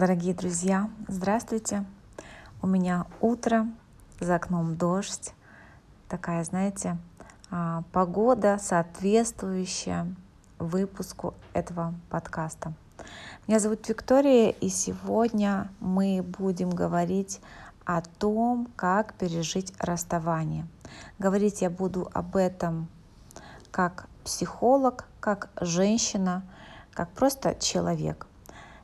Дорогие 0.00 0.32
друзья, 0.32 0.88
здравствуйте! 1.08 1.84
У 2.62 2.66
меня 2.66 3.04
утро, 3.20 3.66
за 4.18 4.36
окном 4.36 4.78
дождь, 4.78 5.34
такая, 6.08 6.42
знаете, 6.42 6.96
а, 7.50 7.82
погода, 7.92 8.56
соответствующая 8.58 10.06
выпуску 10.58 11.34
этого 11.52 11.92
подкаста. 12.08 12.72
Меня 13.46 13.60
зовут 13.60 13.86
Виктория, 13.90 14.48
и 14.48 14.70
сегодня 14.70 15.68
мы 15.80 16.22
будем 16.22 16.70
говорить 16.70 17.42
о 17.84 18.00
том, 18.00 18.68
как 18.76 19.12
пережить 19.12 19.74
расставание. 19.78 20.66
Говорить 21.18 21.60
я 21.60 21.68
буду 21.68 22.10
об 22.14 22.36
этом 22.36 22.88
как 23.70 24.08
психолог, 24.24 25.06
как 25.20 25.50
женщина, 25.60 26.42
как 26.94 27.10
просто 27.10 27.54
человек. 27.54 28.26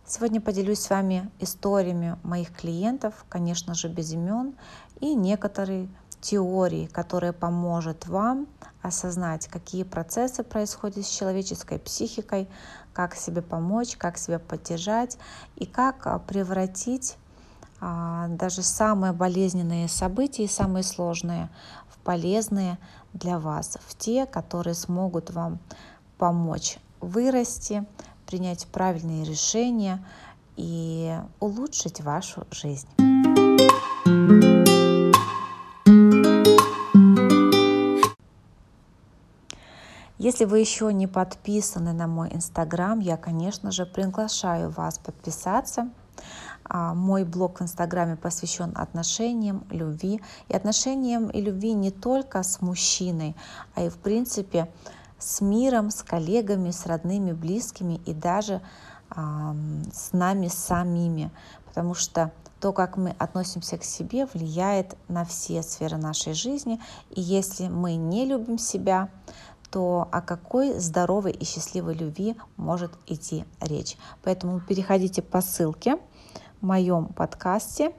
Сегодня 0.09 0.41
поделюсь 0.41 0.78
с 0.78 0.91
вами 0.91 1.28
историями 1.41 2.16
моих 2.23 2.55
клиентов, 2.55 3.24
конечно 3.28 3.74
же, 3.74 3.88
без 3.88 4.12
имен, 4.12 4.55
и 5.01 5.16
некоторые 5.16 5.88
теории, 6.20 6.87
которые 6.87 7.33
поможет 7.33 8.06
вам 8.06 8.47
осознать, 8.83 9.48
какие 9.48 9.83
процессы 9.83 10.45
происходят 10.45 11.05
с 11.05 11.11
человеческой 11.11 11.80
психикой, 11.80 12.48
как 12.92 13.16
себе 13.16 13.42
помочь, 13.42 13.97
как 13.97 14.16
себя 14.16 14.38
поддержать 14.38 15.19
и 15.56 15.66
как 15.66 16.06
а, 16.06 16.20
превратить 16.20 17.16
а, 17.80 18.28
даже 18.28 18.62
самые 18.62 19.12
болезненные 19.12 19.88
события 19.88 20.45
и 20.45 20.48
самые 20.48 20.84
сложные 20.84 21.50
в 21.88 21.98
полезные 21.98 22.78
для 23.12 23.41
вас, 23.41 23.77
в 23.84 23.98
те, 23.98 24.25
которые 24.27 24.75
смогут 24.75 25.30
вам 25.30 25.59
помочь 26.16 26.78
вырасти, 27.00 27.84
принять 28.27 28.66
правильные 28.66 29.24
решения 29.24 30.05
и 30.56 31.16
улучшить 31.41 32.00
вашу 32.00 32.46
жизнь. 32.50 32.88
Если 40.19 40.44
вы 40.44 40.60
еще 40.60 40.92
не 40.92 41.06
подписаны 41.06 41.92
на 41.92 42.06
мой 42.06 42.30
инстаграм, 42.32 42.98
я, 43.00 43.16
конечно 43.16 43.70
же, 43.70 43.86
приглашаю 43.86 44.70
вас 44.70 44.98
подписаться. 44.98 45.91
А, 46.64 46.94
мой 46.94 47.24
блог 47.24 47.60
в 47.60 47.62
инстаграме 47.62 48.16
посвящен 48.16 48.72
отношениям, 48.74 49.64
любви. 49.70 50.20
И 50.48 50.56
отношениям 50.56 51.28
и 51.28 51.41
любви 51.41 51.74
не 51.74 51.91
только 51.91 52.42
с 52.42 52.60
мужчиной, 52.60 53.36
а 53.74 53.82
и, 53.82 53.88
в 53.88 53.98
принципе, 53.98 54.69
с 55.19 55.41
миром, 55.41 55.91
с 55.91 56.03
коллегами, 56.03 56.70
с 56.70 56.86
родными, 56.86 57.33
близкими 57.33 58.00
и 58.06 58.12
даже 58.12 58.61
а, 59.11 59.55
с 59.92 60.12
нами 60.12 60.48
самими, 60.48 61.31
потому 61.67 61.95
что 61.95 62.33
то, 62.61 62.72
как 62.72 62.97
мы 62.97 63.14
относимся 63.19 63.78
к 63.78 63.84
себе, 63.84 64.27
влияет 64.27 64.97
на 65.09 65.25
все 65.25 65.62
сферы 65.62 65.98
нашей 65.98 66.33
жизни. 66.33 66.81
И 67.11 67.20
если 67.20 67.69
мы 67.69 67.97
не 67.97 68.25
любим 68.25 68.59
себя, 68.59 69.11
то 69.70 70.09
о 70.11 70.22
какой 70.22 70.78
здоровой 70.78 71.33
и 71.33 71.44
счастливой 71.44 71.94
любви 71.94 72.37
может 72.56 72.92
идти 73.06 73.44
речь. 73.61 73.97
Поэтому 74.22 74.61
переходите 74.61 75.22
по 75.22 75.41
ссылке 75.41 75.98
в 76.61 76.67
моем 76.67 77.06
подкасте 77.06 77.92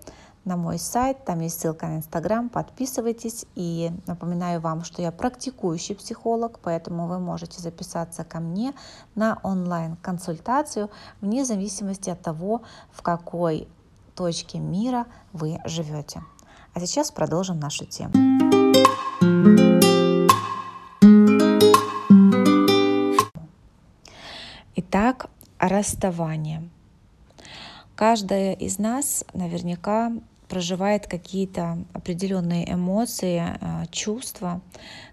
на 0.47 0.55
мой 0.55 0.79
сайт, 0.79 1.25
там 1.25 1.41
есть 1.41 1.59
ссылка 1.59 1.87
на 1.87 1.97
Инстаграм, 1.97 2.47
подписывайтесь. 2.49 3.45
И 3.55 3.91
напоминаю 4.07 4.61
вам, 4.61 4.83
что 4.83 5.01
я 5.01 5.11
практикующий 5.11 5.93
психолог, 5.93 6.59
поэтому 6.63 7.07
вы 7.07 7.19
можете 7.19 7.61
записаться 7.61 8.23
ко 8.23 8.39
мне 8.39 8.73
на 9.13 9.39
онлайн-консультацию 9.43 10.89
вне 11.19 11.43
зависимости 11.43 12.09
от 12.09 12.21
того, 12.21 12.61
в 12.91 13.01
какой 13.01 13.67
точке 14.15 14.59
мира 14.59 15.05
вы 15.33 15.59
живете. 15.65 16.23
А 16.73 16.79
сейчас 16.79 17.11
продолжим 17.11 17.59
нашу 17.59 17.85
тему. 17.85 18.13
Итак, 24.77 25.29
расставание. 25.59 26.69
Каждая 27.97 28.53
из 28.53 28.77
нас 28.77 29.25
наверняка 29.33 30.11
проживает 30.47 31.07
какие-то 31.07 31.77
определенные 31.93 32.71
эмоции, 32.71 33.41
а, 33.41 33.85
чувства, 33.87 34.61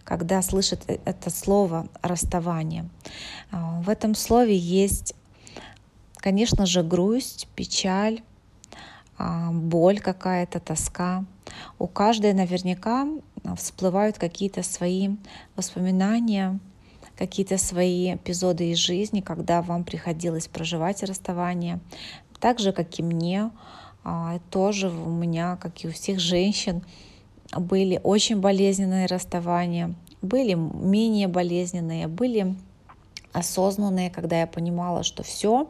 когда 0.04 0.42
слышит 0.42 0.82
э, 0.86 0.98
это 1.04 1.30
слово 1.30 1.88
расставание. 2.02 2.88
А, 3.50 3.80
в 3.80 3.88
этом 3.88 4.14
слове 4.14 4.56
есть, 4.56 5.14
конечно 6.16 6.66
же, 6.66 6.82
грусть, 6.82 7.48
печаль, 7.54 8.22
а, 9.18 9.50
боль 9.50 10.00
какая-то, 10.00 10.60
тоска. 10.60 11.24
У 11.78 11.86
каждой 11.86 12.32
наверняка 12.32 13.06
всплывают 13.56 14.18
какие-то 14.18 14.62
свои 14.62 15.10
воспоминания, 15.56 16.58
какие-то 17.16 17.58
свои 17.58 18.14
эпизоды 18.14 18.70
из 18.70 18.78
жизни, 18.78 19.20
когда 19.20 19.62
вам 19.62 19.84
приходилось 19.84 20.48
проживать 20.48 21.02
расставание, 21.02 21.80
так 22.40 22.58
же, 22.58 22.72
как 22.72 22.98
и 22.98 23.02
мне, 23.02 23.42
а, 23.42 23.50
тоже 24.50 24.88
у 24.88 25.10
меня, 25.10 25.56
как 25.56 25.84
и 25.84 25.88
у 25.88 25.92
всех 25.92 26.20
женщин, 26.20 26.82
были 27.56 28.00
очень 28.02 28.40
болезненные 28.40 29.06
расставания, 29.06 29.94
были 30.22 30.54
менее 30.54 31.28
болезненные, 31.28 32.08
были 32.08 32.54
осознанные, 33.32 34.10
когда 34.10 34.40
я 34.40 34.46
понимала, 34.46 35.02
что 35.02 35.22
все, 35.22 35.68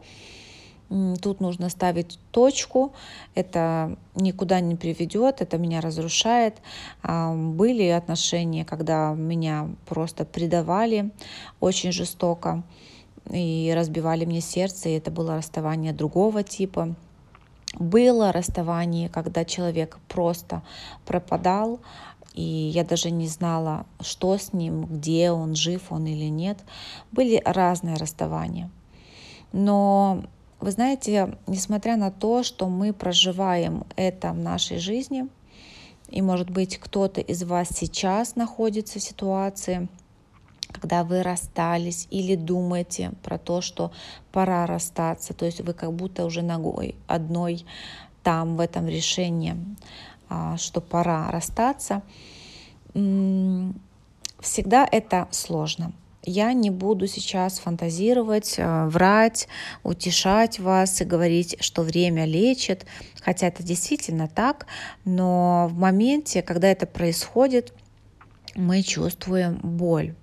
тут 1.21 1.39
нужно 1.39 1.69
ставить 1.69 2.19
точку, 2.31 2.93
это 3.33 3.97
никуда 4.15 4.59
не 4.59 4.75
приведет, 4.75 5.41
это 5.41 5.57
меня 5.57 5.81
разрушает. 5.81 6.57
А, 7.01 7.33
были 7.33 7.87
отношения, 7.87 8.65
когда 8.65 9.13
меня 9.13 9.69
просто 9.87 10.25
предавали 10.25 11.11
очень 11.59 11.91
жестоко 11.91 12.63
и 13.31 13.73
разбивали 13.75 14.25
мне 14.25 14.41
сердце, 14.41 14.89
и 14.89 14.97
это 14.97 15.09
было 15.09 15.35
расставание 15.35 15.93
другого 15.93 16.43
типа. 16.43 16.95
Было 17.79 18.31
расставание, 18.31 19.09
когда 19.09 19.43
человек 19.43 19.99
просто 20.07 20.61
пропадал, 21.05 21.79
и 22.33 22.41
я 22.41 22.83
даже 22.83 23.11
не 23.11 23.27
знала, 23.27 23.85
что 24.01 24.37
с 24.37 24.53
ним, 24.53 24.85
где 24.85 25.31
он, 25.31 25.55
жив 25.55 25.91
он 25.91 26.05
или 26.05 26.29
нет. 26.29 26.59
Были 27.11 27.41
разные 27.45 27.95
расставания. 27.95 28.69
Но 29.51 30.23
вы 30.59 30.71
знаете, 30.71 31.37
несмотря 31.47 31.95
на 31.95 32.11
то, 32.11 32.43
что 32.43 32.67
мы 32.67 32.93
проживаем 32.93 33.85
это 33.95 34.31
в 34.31 34.37
нашей 34.37 34.79
жизни, 34.79 35.27
и, 36.09 36.21
может 36.21 36.49
быть, 36.49 36.77
кто-то 36.77 37.21
из 37.21 37.43
вас 37.43 37.69
сейчас 37.71 38.35
находится 38.35 38.99
в 38.99 39.03
ситуации, 39.03 39.87
когда 40.85 41.03
вы 41.03 41.23
расстались 41.23 42.07
или 42.11 42.35
думаете 42.35 43.11
про 43.23 43.39
то, 43.39 43.61
что 43.61 43.91
пора 44.31 44.67
расстаться, 44.67 45.33
то 45.33 45.43
есть 45.43 45.61
вы 45.61 45.73
как 45.73 45.91
будто 45.91 46.25
уже 46.25 46.43
ногой 46.43 46.93
одной 47.07 47.65
там 48.21 48.55
в 48.55 48.59
этом 48.59 48.87
решении, 48.87 49.55
а, 50.29 50.57
что 50.57 50.81
пора 50.81 51.31
расстаться, 51.31 52.03
всегда 52.93 54.87
это 54.91 55.27
сложно. 55.31 55.91
Я 56.21 56.53
не 56.53 56.69
буду 56.69 57.07
сейчас 57.07 57.57
фантазировать, 57.57 58.57
а, 58.59 58.87
врать, 58.87 59.47
утешать 59.81 60.59
вас 60.59 61.01
и 61.01 61.03
говорить, 61.03 61.57
что 61.61 61.81
время 61.81 62.25
лечит, 62.25 62.85
хотя 63.21 63.47
это 63.47 63.63
действительно 63.63 64.27
так, 64.27 64.67
но 65.03 65.67
в 65.67 65.73
моменте, 65.79 66.43
когда 66.43 66.67
это 66.67 66.85
происходит, 66.85 67.73
мы 68.53 68.83
чувствуем 68.83 69.59
боль. 69.63 70.13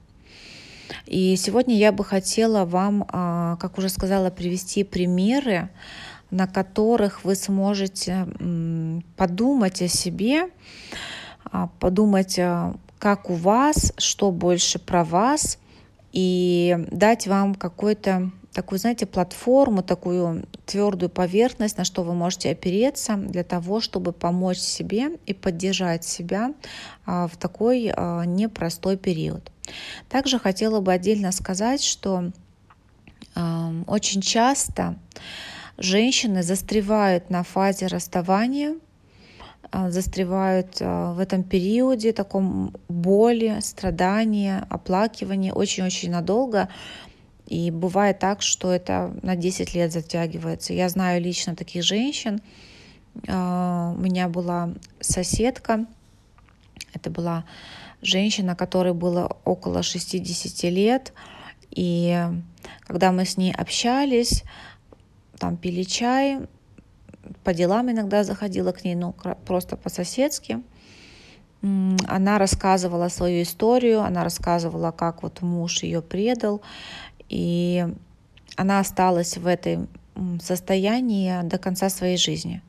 И 1.06 1.36
сегодня 1.36 1.76
я 1.76 1.92
бы 1.92 2.04
хотела 2.04 2.64
вам, 2.64 3.06
а, 3.08 3.56
как 3.56 3.78
уже 3.78 3.88
сказала, 3.88 4.30
привести 4.30 4.84
примеры, 4.84 5.68
на 6.30 6.46
которых 6.46 7.24
вы 7.24 7.34
сможете 7.34 8.26
подумать 9.16 9.82
о 9.82 9.88
себе, 9.88 10.48
а, 11.44 11.68
подумать, 11.78 12.38
а, 12.38 12.74
как 12.98 13.28
у 13.30 13.34
вас, 13.34 13.92
что 13.98 14.30
больше 14.30 14.78
про 14.78 15.04
вас, 15.04 15.58
и 16.12 16.86
дать 16.90 17.26
вам 17.26 17.54
какой-то 17.54 18.30
такую, 18.52 18.78
знаете, 18.78 19.06
платформу, 19.06 19.82
такую 19.82 20.44
твердую 20.66 21.10
поверхность, 21.10 21.78
на 21.78 21.84
что 21.84 22.02
вы 22.02 22.14
можете 22.14 22.50
опереться 22.50 23.16
для 23.16 23.44
того, 23.44 23.80
чтобы 23.80 24.12
помочь 24.12 24.58
себе 24.58 25.18
и 25.26 25.32
поддержать 25.32 26.04
себя 26.04 26.52
в 27.06 27.30
такой 27.38 27.94
непростой 28.26 28.98
период. 28.98 29.51
Также 30.08 30.38
хотела 30.38 30.80
бы 30.80 30.92
отдельно 30.92 31.32
сказать, 31.32 31.82
что 31.82 32.30
э, 33.34 33.82
очень 33.86 34.20
часто 34.20 34.96
женщины 35.78 36.42
застревают 36.42 37.30
на 37.30 37.42
фазе 37.42 37.86
расставания, 37.86 38.76
э, 39.70 39.90
застревают 39.90 40.80
э, 40.80 41.12
в 41.12 41.18
этом 41.18 41.42
периоде 41.42 42.12
таком 42.12 42.74
боли, 42.88 43.58
страдания, 43.60 44.66
оплакивания 44.68 45.52
очень-очень 45.52 46.10
надолго. 46.10 46.68
И 47.46 47.70
бывает 47.70 48.18
так, 48.18 48.40
что 48.40 48.72
это 48.72 49.14
на 49.22 49.36
10 49.36 49.74
лет 49.74 49.92
затягивается. 49.92 50.72
Я 50.72 50.88
знаю 50.88 51.20
лично 51.20 51.54
таких 51.54 51.84
женщин. 51.84 52.40
А, 53.28 53.92
у 53.94 54.00
меня 54.00 54.28
была 54.28 54.70
соседка, 55.00 55.86
это 56.94 57.10
была 57.10 57.44
женщина, 58.02 58.54
которой 58.54 58.92
было 58.92 59.38
около 59.44 59.82
60 59.82 60.70
лет. 60.70 61.12
И 61.70 62.18
когда 62.80 63.12
мы 63.12 63.24
с 63.24 63.36
ней 63.36 63.52
общались, 63.52 64.44
там 65.38 65.56
пили 65.56 65.84
чай, 65.84 66.40
по 67.44 67.54
делам 67.54 67.90
иногда 67.90 68.24
заходила 68.24 68.72
к 68.72 68.84
ней, 68.84 68.94
ну, 68.94 69.14
просто 69.46 69.76
по-соседски. 69.76 70.62
Она 71.62 72.38
рассказывала 72.38 73.08
свою 73.08 73.42
историю, 73.42 74.02
она 74.02 74.24
рассказывала, 74.24 74.90
как 74.90 75.22
вот 75.22 75.42
муж 75.42 75.84
ее 75.84 76.02
предал, 76.02 76.60
и 77.28 77.86
она 78.56 78.80
осталась 78.80 79.36
в 79.36 79.46
этой 79.46 79.86
состоянии 80.42 81.42
до 81.42 81.58
конца 81.58 81.88
своей 81.88 82.16
жизни. 82.16 82.62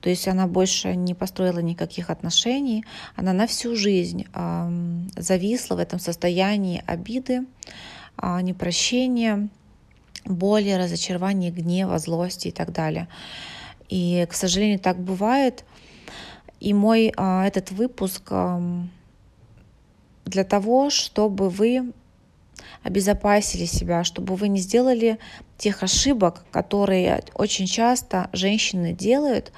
То 0.00 0.10
есть 0.10 0.28
она 0.28 0.46
больше 0.46 0.94
не 0.94 1.14
построила 1.14 1.60
никаких 1.60 2.10
отношений, 2.10 2.84
она 3.16 3.32
на 3.32 3.46
всю 3.46 3.76
жизнь 3.76 4.26
зависла 5.16 5.76
в 5.76 5.78
этом 5.78 5.98
состоянии 5.98 6.82
обиды, 6.86 7.46
э, 8.20 8.40
непрощения, 8.42 9.48
боли, 10.24 10.70
разочарования, 10.70 11.50
гнева, 11.50 11.98
злости 11.98 12.48
и 12.48 12.52
так 12.52 12.72
далее. 12.72 13.08
И, 13.88 14.26
к 14.28 14.34
сожалению, 14.34 14.78
так 14.78 14.98
бывает. 14.98 15.64
И 16.60 16.74
мой 16.74 17.12
э, 17.16 17.42
этот 17.46 17.70
выпуск 17.70 18.32
для 20.24 20.44
того, 20.44 20.90
чтобы 20.90 21.48
вы 21.48 21.92
обезопасили 22.82 23.64
себя, 23.64 24.04
чтобы 24.04 24.36
вы 24.36 24.48
не 24.48 24.58
сделали 24.58 25.18
тех 25.58 25.82
ошибок, 25.82 26.44
которые 26.50 27.22
очень 27.34 27.66
часто 27.66 28.28
женщины 28.32 28.92
делают 28.92 29.52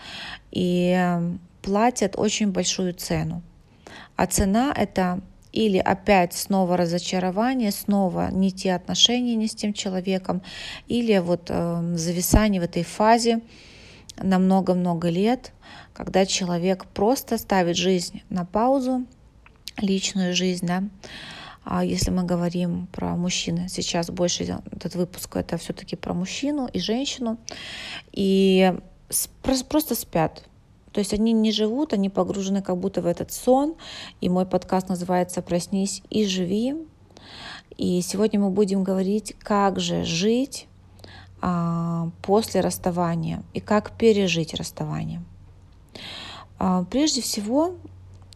и 0.51 1.19
платят 1.63 2.15
очень 2.19 2.51
большую 2.51 2.95
цену. 2.95 3.43
А 4.17 4.27
цена 4.27 4.73
это 4.77 5.21
или 5.53 5.79
опять 5.79 6.35
снова 6.35 6.77
разочарование, 6.77 7.71
снова 7.71 8.29
не 8.33 8.51
те 8.51 8.75
отношения 8.75 9.37
не 9.37 9.47
с 9.47 9.55
тем 9.55 9.73
человеком, 9.73 10.43
или 10.89 11.17
вот 11.19 11.47
э, 11.49 11.95
зависание 11.95 12.61
в 12.61 12.65
этой 12.65 12.83
фазе 12.83 13.41
на 14.17 14.41
много-много 14.41 15.09
лет, 15.09 15.53
когда 15.93 16.27
человек 16.27 16.87
просто 16.87 17.39
ставит 17.39 17.77
жизнь 17.77 18.23
на 18.31 18.45
паузу, 18.45 19.07
личную 19.79 20.35
жизнь, 20.35 20.67
да, 20.67 20.83
а 21.65 21.85
если 21.85 22.11
мы 22.11 22.25
говорим 22.25 22.87
про 22.93 23.17
мужчин, 23.17 23.69
сейчас 23.69 24.11
больше 24.11 24.45
этот 24.45 24.95
выпуск 24.95 25.37
это 25.37 25.57
все-таки 25.57 25.97
про 25.97 26.13
мужчину 26.13 26.67
и 26.67 26.79
женщину, 26.79 27.39
и 28.13 28.75
просто 29.63 29.95
спят. 29.95 30.45
То 30.93 31.01
есть 31.01 31.13
они 31.13 31.33
не 31.33 31.51
живут, 31.51 31.93
они 31.93 32.09
погружены 32.09 32.63
как 32.63 32.77
будто 32.79 33.03
в 33.03 33.07
этот 33.07 33.33
сон. 33.33 33.75
И 34.21 34.29
мой 34.29 34.47
подкаст 34.47 34.89
называется 34.89 35.43
«Проснись 35.43 36.03
и 36.09 36.25
живи». 36.25 36.77
И 37.77 38.01
сегодня 38.03 38.39
мы 38.39 38.51
будем 38.51 38.85
говорить, 38.85 39.35
как 39.41 39.81
же 39.81 40.05
жить 40.05 40.69
а, 41.41 42.11
после 42.23 42.61
расставания 42.61 43.43
и 43.55 43.61
как 43.61 43.97
пережить 43.97 44.55
расставание. 44.55 45.25
А, 46.61 46.85
прежде 46.85 47.23
всего, 47.23 47.75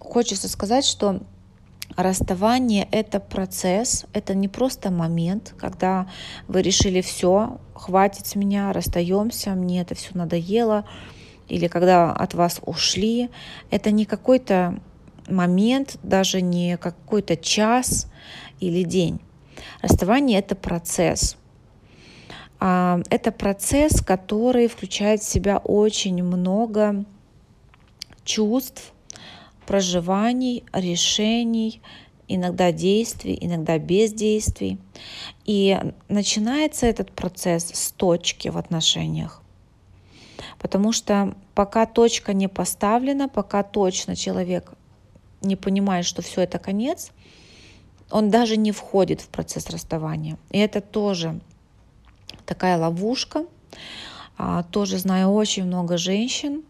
хочется 0.00 0.48
сказать, 0.48 0.84
что 0.84 1.20
расставание— 1.98 2.86
это 2.92 3.18
процесс, 3.18 4.06
это 4.12 4.32
не 4.34 4.46
просто 4.46 4.90
момент, 4.92 5.54
когда 5.58 6.08
вы 6.46 6.62
решили 6.62 7.00
все, 7.00 7.58
хватит 7.74 8.26
с 8.26 8.36
меня, 8.36 8.72
расстаемся, 8.72 9.50
мне 9.50 9.80
это 9.80 9.96
все 9.96 10.10
надоело, 10.14 10.84
или 11.48 11.66
когда 11.66 12.12
от 12.12 12.34
вас 12.34 12.60
ушли. 12.64 13.30
Это 13.70 13.90
не 13.90 14.04
какой-то 14.04 14.78
момент, 15.28 15.98
даже 16.04 16.40
не 16.40 16.76
какой-то 16.76 17.36
час 17.36 18.08
или 18.60 18.84
день. 18.84 19.20
Расставание— 19.82 20.38
это 20.40 20.54
процесс. 20.54 21.36
А, 22.60 23.00
это 23.10 23.32
процесс, 23.32 24.00
который 24.02 24.68
включает 24.68 25.20
в 25.20 25.28
себя 25.28 25.58
очень 25.58 26.22
много 26.22 27.04
чувств, 28.24 28.92
проживаний, 29.68 30.64
решений, 30.72 31.82
иногда 32.26 32.72
действий, 32.72 33.36
иногда 33.38 33.78
бездействий. 33.78 34.78
И 35.44 35.78
начинается 36.08 36.86
этот 36.86 37.12
процесс 37.12 37.70
с 37.74 37.92
точки 37.92 38.48
в 38.48 38.56
отношениях. 38.56 39.42
Потому 40.58 40.92
что 40.92 41.34
пока 41.54 41.84
точка 41.84 42.32
не 42.32 42.48
поставлена, 42.48 43.28
пока 43.28 43.62
точно 43.62 44.16
человек 44.16 44.72
не 45.42 45.54
понимает, 45.54 46.06
что 46.06 46.22
все 46.22 46.40
это 46.40 46.58
конец, 46.58 47.10
он 48.10 48.30
даже 48.30 48.56
не 48.56 48.72
входит 48.72 49.20
в 49.20 49.28
процесс 49.28 49.68
расставания. 49.68 50.38
И 50.50 50.58
это 50.58 50.80
тоже 50.80 51.40
такая 52.46 52.78
ловушка. 52.78 53.44
А, 54.38 54.62
тоже 54.62 54.96
знаю 54.96 55.28
очень 55.28 55.64
много 55.64 55.98
женщин, 55.98 56.62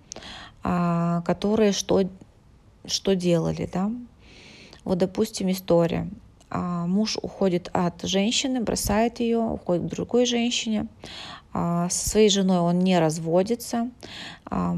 а, 0.64 1.22
которые 1.22 1.70
что 1.70 2.02
что 2.86 3.14
делали, 3.14 3.68
да. 3.72 3.90
Вот, 4.84 4.98
допустим, 4.98 5.50
история. 5.50 6.08
А, 6.50 6.86
муж 6.86 7.18
уходит 7.20 7.68
от 7.72 8.02
женщины, 8.02 8.60
бросает 8.60 9.20
ее, 9.20 9.38
уходит 9.38 9.84
к 9.84 9.90
другой 9.90 10.24
женщине. 10.24 10.86
А, 11.52 11.88
со 11.90 12.08
своей 12.08 12.30
женой 12.30 12.58
он 12.60 12.78
не 12.78 12.98
разводится, 12.98 13.90
а, 14.46 14.76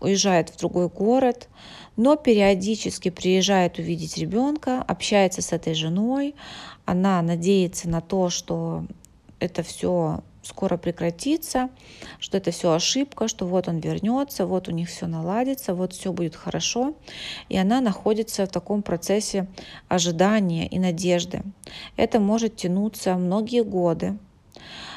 уезжает 0.00 0.50
в 0.50 0.58
другой 0.58 0.88
город, 0.88 1.48
но 1.96 2.16
периодически 2.16 3.10
приезжает 3.10 3.78
увидеть 3.78 4.16
ребенка, 4.18 4.82
общается 4.82 5.42
с 5.42 5.52
этой 5.52 5.74
женой. 5.74 6.34
Она 6.84 7.20
надеется 7.22 7.88
на 7.88 8.00
то, 8.00 8.30
что 8.30 8.84
это 9.40 9.62
все 9.62 10.22
скоро 10.48 10.78
прекратится, 10.78 11.68
что 12.18 12.38
это 12.38 12.50
все 12.50 12.72
ошибка, 12.72 13.28
что 13.28 13.46
вот 13.46 13.68
он 13.68 13.80
вернется, 13.80 14.46
вот 14.46 14.68
у 14.68 14.72
них 14.72 14.88
все 14.88 15.06
наладится, 15.06 15.74
вот 15.74 15.92
все 15.92 16.12
будет 16.12 16.34
хорошо. 16.34 16.94
И 17.50 17.56
она 17.58 17.80
находится 17.80 18.46
в 18.46 18.48
таком 18.48 18.82
процессе 18.82 19.46
ожидания 19.88 20.66
и 20.66 20.78
надежды. 20.78 21.42
Это 21.96 22.18
может 22.18 22.56
тянуться 22.56 23.14
многие 23.16 23.62
годы. 23.62 24.18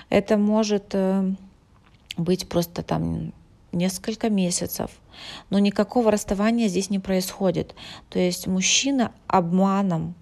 Это 0.09 0.37
может 0.37 0.93
э, 0.93 1.33
быть 2.17 2.47
просто 2.47 2.81
там 2.81 3.33
несколько 3.73 4.29
месяцев. 4.29 4.91
Но 5.49 5.59
никакого 5.59 6.11
расставания 6.11 6.69
здесь 6.69 6.89
не 6.89 6.99
происходит. 6.99 7.75
То 8.09 8.19
есть 8.19 8.47
мужчина 8.47 9.11
обманом 9.27 10.15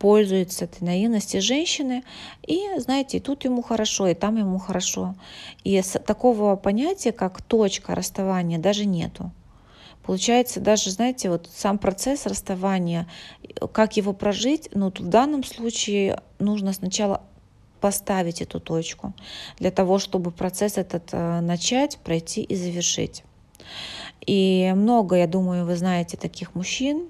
пользуется 0.00 0.64
этой 0.64 0.82
наивностью 0.82 1.42
женщины, 1.42 2.02
и, 2.46 2.58
знаете, 2.78 3.18
и 3.18 3.20
тут 3.20 3.44
ему 3.44 3.60
хорошо, 3.62 4.08
и 4.08 4.14
там 4.14 4.36
ему 4.38 4.58
хорошо. 4.58 5.14
И 5.62 5.80
такого 6.06 6.56
понятия, 6.56 7.12
как 7.12 7.42
точка 7.42 7.94
расставания, 7.94 8.58
даже 8.58 8.86
нету. 8.86 9.30
Получается, 10.02 10.58
даже, 10.58 10.90
знаете, 10.90 11.28
вот 11.28 11.50
сам 11.54 11.76
процесс 11.76 12.24
расставания, 12.24 13.06
как 13.72 13.98
его 13.98 14.14
прожить, 14.14 14.70
ну, 14.72 14.90
в 14.90 15.08
данном 15.08 15.44
случае 15.44 16.22
нужно 16.38 16.72
сначала 16.72 17.22
поставить 17.82 18.40
эту 18.40 18.58
точку 18.58 19.12
для 19.58 19.70
того, 19.70 19.98
чтобы 19.98 20.30
процесс 20.30 20.78
этот 20.78 21.10
э, 21.12 21.40
начать, 21.40 21.98
пройти 21.98 22.42
и 22.42 22.56
завершить. 22.56 23.22
И 24.26 24.72
много, 24.74 25.16
я 25.16 25.26
думаю, 25.26 25.66
вы 25.66 25.76
знаете 25.76 26.16
таких 26.16 26.54
мужчин, 26.54 27.08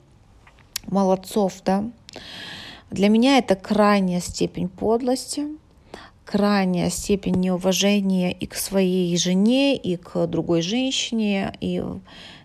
молодцов, 0.87 1.55
да, 1.65 1.85
для 2.91 3.09
меня 3.09 3.39
это 3.39 3.55
крайняя 3.55 4.21
степень 4.21 4.69
подлости, 4.69 5.47
крайняя 6.25 6.91
степень 6.91 7.37
неуважения 7.37 8.31
и 8.31 8.47
к 8.47 8.55
своей 8.55 9.17
жене, 9.17 9.77
и 9.77 9.97
к 9.97 10.27
другой 10.27 10.61
женщине, 10.63 11.53
и 11.61 11.83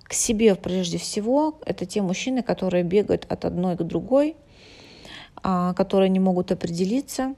к 0.03 0.13
себе 0.13 0.53
прежде 0.53 0.99
всего. 0.99 1.59
Это 1.65 1.87
те 1.87 2.03
мужчины, 2.03 2.43
которые 2.43 2.83
бегают 2.83 3.25
от 3.27 3.43
одной 3.43 3.75
к 3.75 3.81
другой, 3.81 4.35
а, 5.41 5.73
которые 5.73 6.09
не 6.09 6.19
могут 6.19 6.51
определиться. 6.51 7.33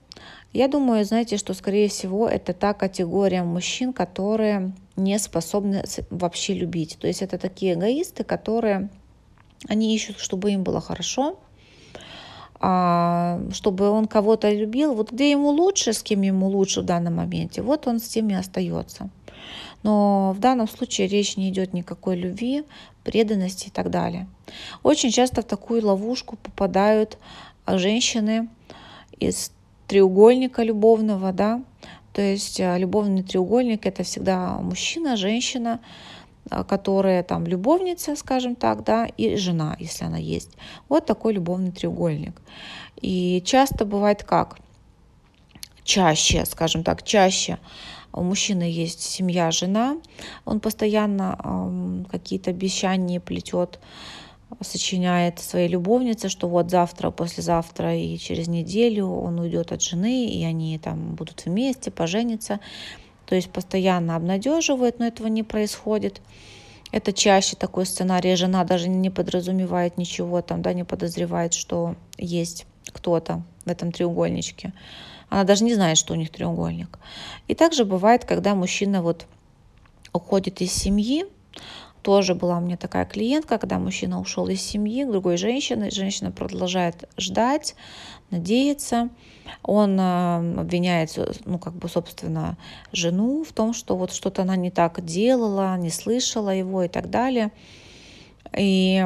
Я 0.51 0.67
думаю, 0.67 1.05
знаете, 1.05 1.37
что, 1.37 1.53
скорее 1.53 1.87
всего, 1.87 2.27
это 2.27 2.53
та 2.53 2.73
категория 2.73 3.43
мужчин, 3.43 3.93
которые 3.93 4.73
не 4.97 5.17
способны 5.17 5.83
вообще 6.09 6.53
любить. 6.53 6.97
То 6.99 7.07
есть 7.07 7.21
это 7.21 7.37
такие 7.37 7.73
эгоисты, 7.73 8.25
которые 8.25 8.89
они 9.69 9.95
ищут, 9.95 10.19
чтобы 10.19 10.51
им 10.51 10.63
было 10.63 10.81
хорошо, 10.81 11.39
чтобы 12.59 13.89
он 13.89 14.07
кого-то 14.07 14.51
любил, 14.51 14.93
вот 14.95 15.11
где 15.11 15.31
ему 15.31 15.49
лучше, 15.49 15.93
с 15.93 16.01
кем 16.01 16.21
ему 16.21 16.47
лучше 16.47 16.81
в 16.81 16.85
данном 16.85 17.15
моменте, 17.15 17.61
вот 17.61 17.87
он 17.87 17.99
с 17.99 18.07
теми 18.07 18.35
остается. 18.35 19.09
Но 19.83 20.33
в 20.35 20.39
данном 20.39 20.67
случае 20.67 21.07
речь 21.07 21.37
не 21.37 21.49
идет 21.49 21.73
никакой 21.73 22.15
любви, 22.15 22.63
преданности 23.03 23.67
и 23.67 23.71
так 23.71 23.89
далее. 23.89 24.27
Очень 24.83 25.11
часто 25.11 25.41
в 25.41 25.45
такую 25.45 25.85
ловушку 25.85 26.35
попадают 26.37 27.17
женщины 27.67 28.49
из 29.19 29.51
треугольника 29.87 30.63
любовного, 30.63 31.31
да, 31.31 31.61
то 32.17 32.21
есть 32.21 32.59
э, 32.59 32.77
любовный 32.79 33.21
треугольник 33.23 33.85
это 33.85 34.03
всегда 34.03 34.57
мужчина, 34.57 35.15
женщина, 35.15 35.79
э, 36.49 36.63
которая 36.63 37.23
там 37.23 37.45
любовница, 37.45 38.15
скажем 38.15 38.55
так, 38.55 38.83
да, 38.83 39.05
и 39.05 39.35
жена, 39.35 39.75
если 39.79 40.05
она 40.05 40.17
есть. 40.17 40.51
Вот 40.89 41.05
такой 41.05 41.33
любовный 41.33 41.71
треугольник. 41.71 42.41
И 43.01 43.41
часто 43.45 43.85
бывает 43.85 44.23
как? 44.23 44.57
Чаще, 45.83 46.45
скажем 46.45 46.83
так, 46.83 47.03
чаще 47.03 47.59
у 48.17 48.23
мужчины 48.23 48.63
есть 48.63 49.01
семья, 49.01 49.51
жена, 49.51 49.97
он 50.45 50.59
постоянно 50.59 51.37
э, 51.43 52.03
какие-то 52.11 52.49
обещания 52.49 53.19
плетет, 53.19 53.79
сочиняет 54.61 55.39
своей 55.39 55.67
любовнице, 55.67 56.29
что 56.29 56.47
вот 56.47 56.71
завтра, 56.71 57.11
послезавтра 57.11 57.95
и 57.95 58.17
через 58.17 58.47
неделю 58.47 59.07
он 59.07 59.39
уйдет 59.39 59.71
от 59.71 59.81
жены, 59.81 60.27
и 60.27 60.43
они 60.43 60.77
там 60.79 61.15
будут 61.15 61.45
вместе, 61.45 61.91
поженятся. 61.91 62.59
То 63.27 63.35
есть 63.35 63.51
постоянно 63.51 64.15
обнадеживает, 64.15 64.99
но 64.99 65.05
этого 65.05 65.27
не 65.27 65.43
происходит. 65.43 66.21
Это 66.93 67.11
чаще 67.11 67.57
такой 67.57 67.85
сценарий. 67.85 68.35
Жена 68.35 68.63
даже 68.63 68.87
не 68.87 69.09
подразумевает 69.09 69.97
ничего, 69.97 70.41
там, 70.41 70.61
да, 70.61 70.73
не 70.73 70.85
подозревает, 70.85 71.53
что 71.53 71.95
есть 72.17 72.65
кто-то 72.93 73.43
в 73.65 73.69
этом 73.69 73.91
треугольничке. 73.91 74.73
Она 75.29 75.43
даже 75.43 75.65
не 75.65 75.75
знает, 75.75 75.97
что 75.97 76.13
у 76.13 76.15
них 76.15 76.31
треугольник. 76.31 76.99
И 77.49 77.53
также 77.53 77.83
бывает, 77.83 78.23
когда 78.23 78.55
мужчина 78.55 79.01
вот 79.01 79.25
уходит 80.13 80.61
из 80.61 80.71
семьи, 80.71 81.25
тоже 82.01 82.35
была 82.35 82.57
у 82.57 82.61
меня 82.61 82.77
такая 82.77 83.05
клиентка, 83.05 83.57
когда 83.57 83.79
мужчина 83.79 84.19
ушел 84.19 84.47
из 84.47 84.61
семьи 84.61 85.03
другой 85.03 85.37
женщине, 85.37 85.89
женщина 85.91 86.31
продолжает 86.31 87.09
ждать, 87.17 87.75
надеяться. 88.31 89.09
Он 89.63 89.99
э, 89.99 90.59
обвиняет, 90.59 91.17
ну, 91.45 91.59
как 91.59 91.73
бы, 91.73 91.87
собственно, 91.89 92.57
жену 92.91 93.43
в 93.43 93.53
том, 93.53 93.73
что 93.73 93.95
вот 93.95 94.11
что-то 94.11 94.41
она 94.41 94.55
не 94.55 94.71
так 94.71 95.03
делала, 95.03 95.77
не 95.77 95.89
слышала 95.89 96.49
его 96.49 96.83
и 96.83 96.87
так 96.87 97.09
далее. 97.09 97.51
И 98.55 99.03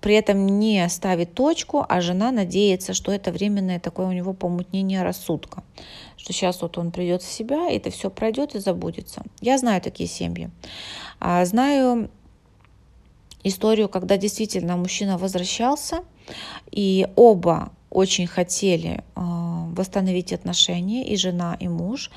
при 0.00 0.14
этом 0.14 0.46
не 0.58 0.88
ставит 0.88 1.34
точку, 1.34 1.84
а 1.88 2.00
жена 2.00 2.30
надеется, 2.30 2.94
что 2.94 3.12
это 3.12 3.32
временное 3.32 3.80
такое 3.80 4.06
у 4.06 4.12
него 4.12 4.32
помутнение 4.32 5.02
рассудка, 5.02 5.62
что 6.16 6.32
сейчас 6.32 6.62
вот 6.62 6.78
он 6.78 6.90
придет 6.90 7.22
в 7.22 7.30
себя, 7.30 7.70
это 7.70 7.90
все 7.90 8.10
пройдет 8.10 8.54
и 8.54 8.58
забудется. 8.58 9.22
Я 9.40 9.58
знаю 9.58 9.80
такие 9.80 10.08
семьи. 10.08 10.50
А 11.20 11.44
знаю 11.44 12.10
историю, 13.42 13.88
когда 13.88 14.16
действительно 14.16 14.76
мужчина 14.76 15.18
возвращался, 15.18 16.02
и 16.70 17.06
оба 17.16 17.72
очень 17.90 18.26
хотели 18.26 19.04
а, 19.14 19.68
восстановить 19.76 20.32
отношения, 20.32 21.06
и 21.06 21.16
жена, 21.16 21.56
и 21.60 21.68
муж. 21.68 22.10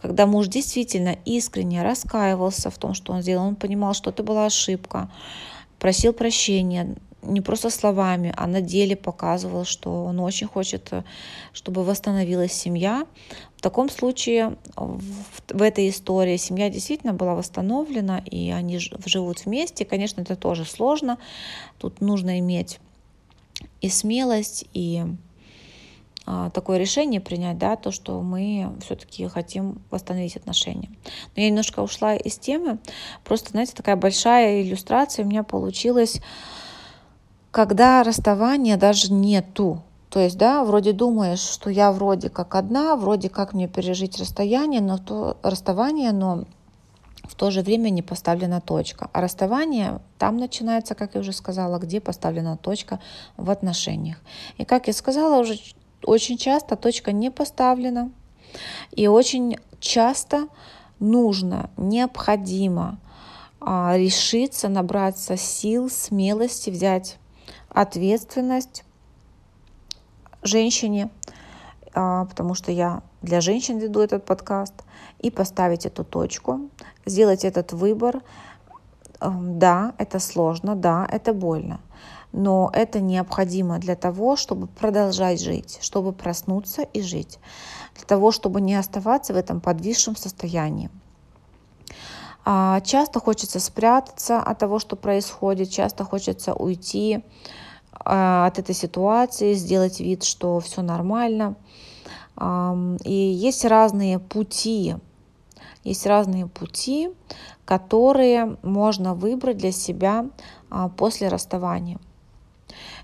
Когда 0.00 0.26
муж 0.26 0.48
действительно 0.48 1.16
искренне 1.26 1.82
раскаивался 1.82 2.70
в 2.70 2.78
том, 2.78 2.94
что 2.94 3.12
он 3.12 3.22
сделал, 3.22 3.46
он 3.46 3.56
понимал, 3.56 3.92
что 3.92 4.10
это 4.10 4.22
была 4.22 4.46
ошибка, 4.46 5.10
просил 5.78 6.12
прощения, 6.12 6.96
не 7.28 7.40
просто 7.40 7.70
словами, 7.70 8.32
а 8.36 8.46
на 8.46 8.60
деле 8.60 8.96
показывал, 8.96 9.64
что 9.64 10.04
он 10.04 10.20
очень 10.20 10.46
хочет, 10.46 10.88
э, 10.92 11.04
чтобы 11.52 11.84
восстановилась 11.84 12.52
семья. 12.52 13.06
В 13.56 13.60
таком 13.60 13.90
случае 13.90 14.56
в, 14.76 15.02
в 15.48 15.62
этой 15.62 15.88
истории 15.88 16.36
семья 16.36 16.70
действительно 16.70 17.12
была 17.12 17.34
восстановлена, 17.34 18.18
и 18.18 18.50
они 18.50 18.78
живут 18.78 19.44
вместе. 19.44 19.84
Конечно, 19.84 20.20
это 20.20 20.36
тоже 20.36 20.64
сложно. 20.64 21.18
Тут 21.78 22.00
нужно 22.00 22.38
иметь 22.38 22.80
и 23.80 23.88
смелость, 23.88 24.66
и 24.72 25.04
а, 26.30 26.50
такое 26.50 26.76
решение 26.76 27.22
принять, 27.22 27.56
да, 27.56 27.76
то, 27.76 27.90
что 27.90 28.20
мы 28.20 28.70
все-таки 28.84 29.26
хотим 29.28 29.80
восстановить 29.90 30.36
отношения. 30.36 30.90
Но 31.34 31.42
я 31.42 31.48
немножко 31.48 31.80
ушла 31.80 32.16
из 32.16 32.38
темы. 32.38 32.78
Просто, 33.24 33.50
знаете, 33.52 33.72
такая 33.74 33.96
большая 33.96 34.60
иллюстрация 34.60 35.24
у 35.24 35.28
меня 35.28 35.42
получилась 35.42 36.20
когда 37.58 38.04
расставания 38.04 38.76
даже 38.76 39.12
нету. 39.12 39.82
То 40.10 40.20
есть, 40.20 40.38
да, 40.38 40.62
вроде 40.62 40.92
думаешь, 40.92 41.40
что 41.40 41.70
я 41.70 41.90
вроде 41.90 42.30
как 42.30 42.54
одна, 42.54 42.94
вроде 42.94 43.28
как 43.28 43.52
мне 43.52 43.66
пережить 43.66 44.16
расстояние, 44.20 44.80
но 44.80 44.96
то 44.96 45.38
расставание, 45.42 46.12
но 46.12 46.44
в 47.24 47.34
то 47.34 47.50
же 47.50 47.62
время 47.62 47.90
не 47.90 48.00
поставлена 48.00 48.60
точка. 48.60 49.10
А 49.12 49.20
расставание 49.20 50.00
там 50.18 50.36
начинается, 50.36 50.94
как 50.94 51.16
я 51.16 51.20
уже 51.20 51.32
сказала, 51.32 51.80
где 51.80 52.00
поставлена 52.00 52.56
точка 52.56 53.00
в 53.36 53.50
отношениях. 53.50 54.18
И 54.56 54.64
как 54.64 54.86
я 54.86 54.92
сказала, 54.92 55.40
уже 55.40 55.58
очень 56.04 56.38
часто 56.38 56.76
точка 56.76 57.10
не 57.10 57.28
поставлена. 57.28 58.12
И 58.92 59.08
очень 59.08 59.56
часто 59.80 60.46
нужно, 61.00 61.70
необходимо 61.76 63.00
а, 63.60 63.96
решиться, 63.96 64.68
набраться 64.68 65.36
сил, 65.36 65.90
смелости, 65.90 66.70
взять 66.70 67.18
ответственность 67.68 68.84
женщине, 70.42 71.10
а, 71.94 72.26
потому 72.26 72.54
что 72.54 72.72
я 72.72 73.02
для 73.22 73.40
женщин 73.40 73.78
веду 73.78 74.00
этот 74.00 74.24
подкаст, 74.24 74.74
и 75.18 75.30
поставить 75.30 75.86
эту 75.86 76.04
точку, 76.04 76.70
сделать 77.04 77.44
этот 77.44 77.72
выбор. 77.72 78.22
Эм, 79.20 79.58
да, 79.58 79.94
это 79.98 80.20
сложно, 80.20 80.76
да, 80.76 81.06
это 81.10 81.32
больно, 81.32 81.80
но 82.32 82.70
это 82.72 83.00
необходимо 83.00 83.78
для 83.78 83.96
того, 83.96 84.36
чтобы 84.36 84.68
продолжать 84.68 85.40
жить, 85.40 85.78
чтобы 85.80 86.12
проснуться 86.12 86.82
и 86.82 87.02
жить, 87.02 87.40
для 87.96 88.04
того, 88.04 88.30
чтобы 88.30 88.60
не 88.60 88.76
оставаться 88.76 89.32
в 89.32 89.36
этом 89.36 89.60
подвисшем 89.60 90.14
состоянии. 90.14 90.90
А, 92.50 92.80
часто 92.80 93.20
хочется 93.20 93.60
спрятаться 93.60 94.40
от 94.40 94.58
того, 94.58 94.78
что 94.78 94.96
происходит, 94.96 95.68
часто 95.68 96.04
хочется 96.04 96.54
уйти 96.54 97.22
а, 97.92 98.46
от 98.46 98.58
этой 98.58 98.74
ситуации, 98.74 99.52
сделать 99.52 100.00
вид, 100.00 100.24
что 100.24 100.58
все 100.60 100.80
нормально. 100.80 101.56
И 103.04 103.12
есть 103.12 103.66
разные 103.66 104.18
пути, 104.18 104.94
есть 105.84 106.06
разные 106.06 106.46
пути, 106.46 107.10
которые 107.66 108.56
можно 108.62 109.14
выбрать 109.14 109.58
для 109.58 109.72
себя 109.72 110.24
а, 110.70 110.88
после 110.88 111.28
расставания. 111.28 111.98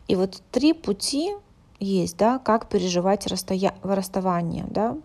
И 0.09 0.17
вот 0.17 0.41
три 0.53 0.73
пути 0.73 1.35
есть, 1.81 2.17
да, 2.17 2.39
как 2.39 2.71
переживать 2.71 3.27
расстоя... 3.27 3.75
расставание. 3.83 4.65
Да. 4.71 4.97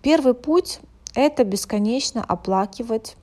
Первый 0.00 0.34
путь 0.34 0.80
это 1.14 1.44
бесконечно 1.44 2.24
оплакивать, 2.24 3.16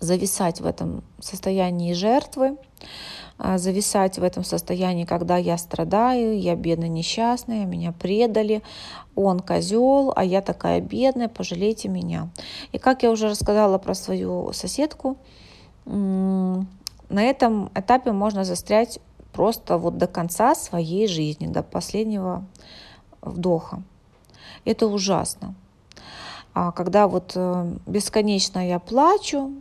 зависать 0.00 0.60
в 0.60 0.66
этом 0.66 1.02
состоянии 1.20 1.92
жертвы, 1.92 2.56
а, 3.38 3.58
зависать 3.58 4.18
в 4.18 4.22
этом 4.22 4.44
состоянии, 4.44 5.04
когда 5.04 5.36
я 5.36 5.58
страдаю, 5.58 6.38
я 6.38 6.54
бедная 6.54 6.88
несчастная, 6.88 7.64
меня 7.66 7.92
предали, 7.92 8.62
он 9.14 9.40
козел, 9.40 10.12
а 10.16 10.24
я 10.24 10.40
такая 10.40 10.80
бедная, 10.80 11.28
пожалейте 11.28 11.88
меня. 11.88 12.28
И 12.72 12.78
как 12.78 13.02
я 13.02 13.10
уже 13.10 13.28
рассказала 13.28 13.78
про 13.78 13.94
свою 13.94 14.52
соседку, 14.52 15.16
на 15.84 16.66
этом 17.10 17.70
этапе 17.74 18.12
можно 18.12 18.44
застрять 18.44 18.98
просто 19.32 19.76
вот 19.78 19.98
до 19.98 20.06
конца 20.06 20.54
своей 20.54 21.06
жизни, 21.06 21.46
до 21.46 21.62
последнего 21.62 22.44
вдоха. 23.20 23.82
Это 24.64 24.86
ужасно. 24.86 25.54
А 26.58 26.72
когда 26.72 27.06
вот 27.06 27.32
э, 27.34 27.74
бесконечно 27.86 28.66
я 28.66 28.78
плачу, 28.78 29.52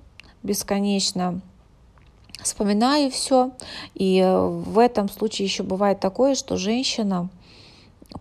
бесконечно 0.43 1.41
вспоминаю 2.41 3.11
все. 3.11 3.51
И 3.95 4.19
э, 4.19 4.47
в 4.47 4.79
этом 4.79 5.09
случае 5.09 5.45
еще 5.45 5.63
бывает 5.63 5.99
такое, 5.99 6.35
что 6.35 6.55
женщина 6.55 7.27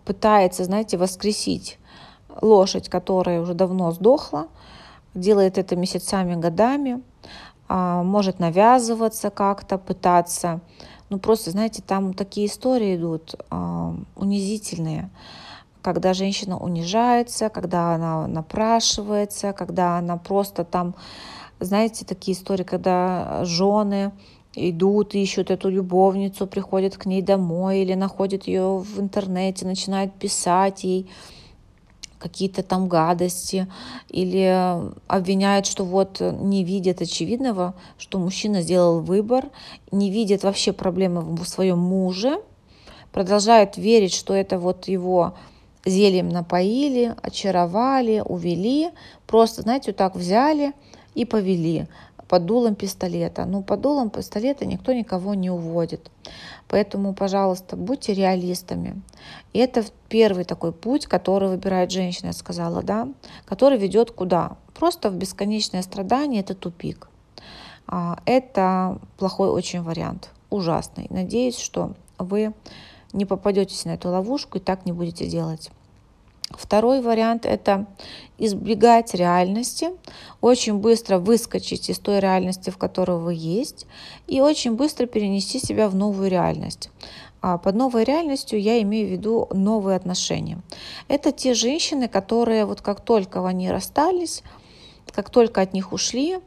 пытается, 0.03 0.65
знаете, 0.65 0.97
воскресить 0.97 1.79
лошадь, 2.41 2.89
которая 2.89 3.39
уже 3.39 3.53
давно 3.53 3.91
сдохла, 3.91 4.49
делает 5.13 5.57
это 5.57 5.77
месяцами, 5.77 6.35
годами, 6.35 7.01
а, 7.69 8.03
может 8.03 8.39
навязываться 8.39 9.29
как-то, 9.29 9.77
пытаться. 9.77 10.59
Ну 11.09 11.17
просто, 11.17 11.51
знаете, 11.51 11.81
там 11.81 12.13
такие 12.13 12.47
истории 12.47 12.97
идут 12.97 13.35
а, 13.49 13.95
унизительные 14.17 15.09
когда 15.85 16.15
женщина 16.15 16.57
унижается, 16.57 17.49
когда 17.49 17.93
она 17.93 18.25
напрашивается, 18.25 19.53
когда 19.53 19.99
она 19.99 20.17
просто 20.17 20.63
там, 20.63 20.95
знаете, 21.59 22.05
такие 22.05 22.35
истории, 22.35 22.63
когда 22.63 23.45
жены 23.45 24.11
идут, 24.55 25.13
ищут 25.13 25.51
эту 25.51 25.69
любовницу, 25.69 26.47
приходят 26.47 26.97
к 26.97 27.05
ней 27.05 27.21
домой 27.21 27.81
или 27.81 27.93
находят 27.93 28.47
ее 28.47 28.79
в 28.79 28.99
интернете, 28.99 29.67
начинают 29.67 30.11
писать 30.13 30.83
ей 30.83 31.07
какие-то 32.17 32.63
там 32.63 32.87
гадости 32.87 33.67
или 34.09 34.81
обвиняют, 35.05 35.67
что 35.67 35.85
вот 35.85 36.19
не 36.19 36.63
видят 36.63 36.99
очевидного, 37.01 37.75
что 37.99 38.17
мужчина 38.17 38.63
сделал 38.63 39.01
выбор, 39.01 39.49
не 39.91 40.09
видят 40.09 40.41
вообще 40.41 40.73
проблемы 40.73 41.21
в 41.21 41.45
своем 41.45 41.77
муже, 41.77 42.41
продолжает 43.11 43.77
верить, 43.77 44.15
что 44.15 44.33
это 44.33 44.57
вот 44.57 44.87
его 44.87 45.35
зельем 45.85 46.29
напоили, 46.29 47.15
очаровали, 47.21 48.21
увели, 48.25 48.91
просто, 49.27 49.61
знаете, 49.61 49.91
вот 49.91 49.97
так 49.97 50.15
взяли 50.15 50.73
и 51.13 51.25
повели 51.25 51.87
под 52.27 52.45
дулом 52.45 52.75
пистолета. 52.75 53.45
Ну, 53.45 53.61
под 53.61 53.81
дулом 53.81 54.09
пистолета 54.09 54.65
никто 54.65 54.93
никого 54.93 55.33
не 55.35 55.49
уводит. 55.49 56.09
Поэтому, 56.67 57.13
пожалуйста, 57.13 57.75
будьте 57.75 58.13
реалистами. 58.13 59.01
И 59.53 59.59
это 59.59 59.85
первый 60.09 60.43
такой 60.43 60.71
путь, 60.71 61.05
который 61.05 61.49
выбирает 61.49 61.91
женщина, 61.91 62.27
я 62.27 62.33
сказала, 62.33 62.81
да, 62.81 63.07
который 63.45 63.77
ведет 63.77 64.11
куда? 64.11 64.57
Просто 64.73 65.09
в 65.09 65.15
бесконечное 65.15 65.83
страдание, 65.83 66.41
это 66.41 66.55
тупик. 66.55 67.09
А, 67.87 68.19
это 68.25 68.99
плохой 69.17 69.49
очень 69.49 69.83
вариант, 69.83 70.31
ужасный. 70.49 71.07
Надеюсь, 71.09 71.59
что 71.59 71.93
вы 72.17 72.53
не 73.13 73.25
попадетесь 73.25 73.85
на 73.85 73.91
эту 73.91 74.09
ловушку 74.09 74.57
и 74.57 74.61
так 74.61 74.85
не 74.85 74.91
будете 74.91 75.27
делать. 75.27 75.69
Второй 76.51 77.01
вариант– 77.01 77.45
это 77.47 77.85
избегать 78.37 79.13
реальности, 79.13 79.89
очень 80.41 80.75
быстро 80.75 81.17
выскочить 81.17 81.89
из 81.89 81.99
той 81.99 82.19
реальности, 82.19 82.69
в 82.69 82.77
которой 82.77 83.17
вы 83.17 83.33
есть, 83.33 83.87
и 84.27 84.41
очень 84.41 84.75
быстро 84.75 85.05
перенести 85.05 85.59
себя 85.59 85.89
в 85.89 85.95
новую 85.95 86.29
реальность. 86.29 86.91
А 87.41 87.57
под 87.57 87.75
новой 87.75 88.03
реальностью 88.03 88.59
я 88.59 88.81
имею 88.81 89.07
в 89.07 89.11
виду 89.11 89.47
новые 89.51 89.95
отношения. 89.95 90.59
Это 91.07 91.31
те 91.31 91.53
женщины, 91.53 92.07
которые 92.07 92.65
вот 92.65 92.81
как 92.81 93.01
только 93.01 93.45
они 93.45 93.69
расстались, 93.69 94.43
как 95.11 95.29
только 95.29 95.61
от 95.61 95.73
них 95.73 95.93
ушли, 95.93 96.39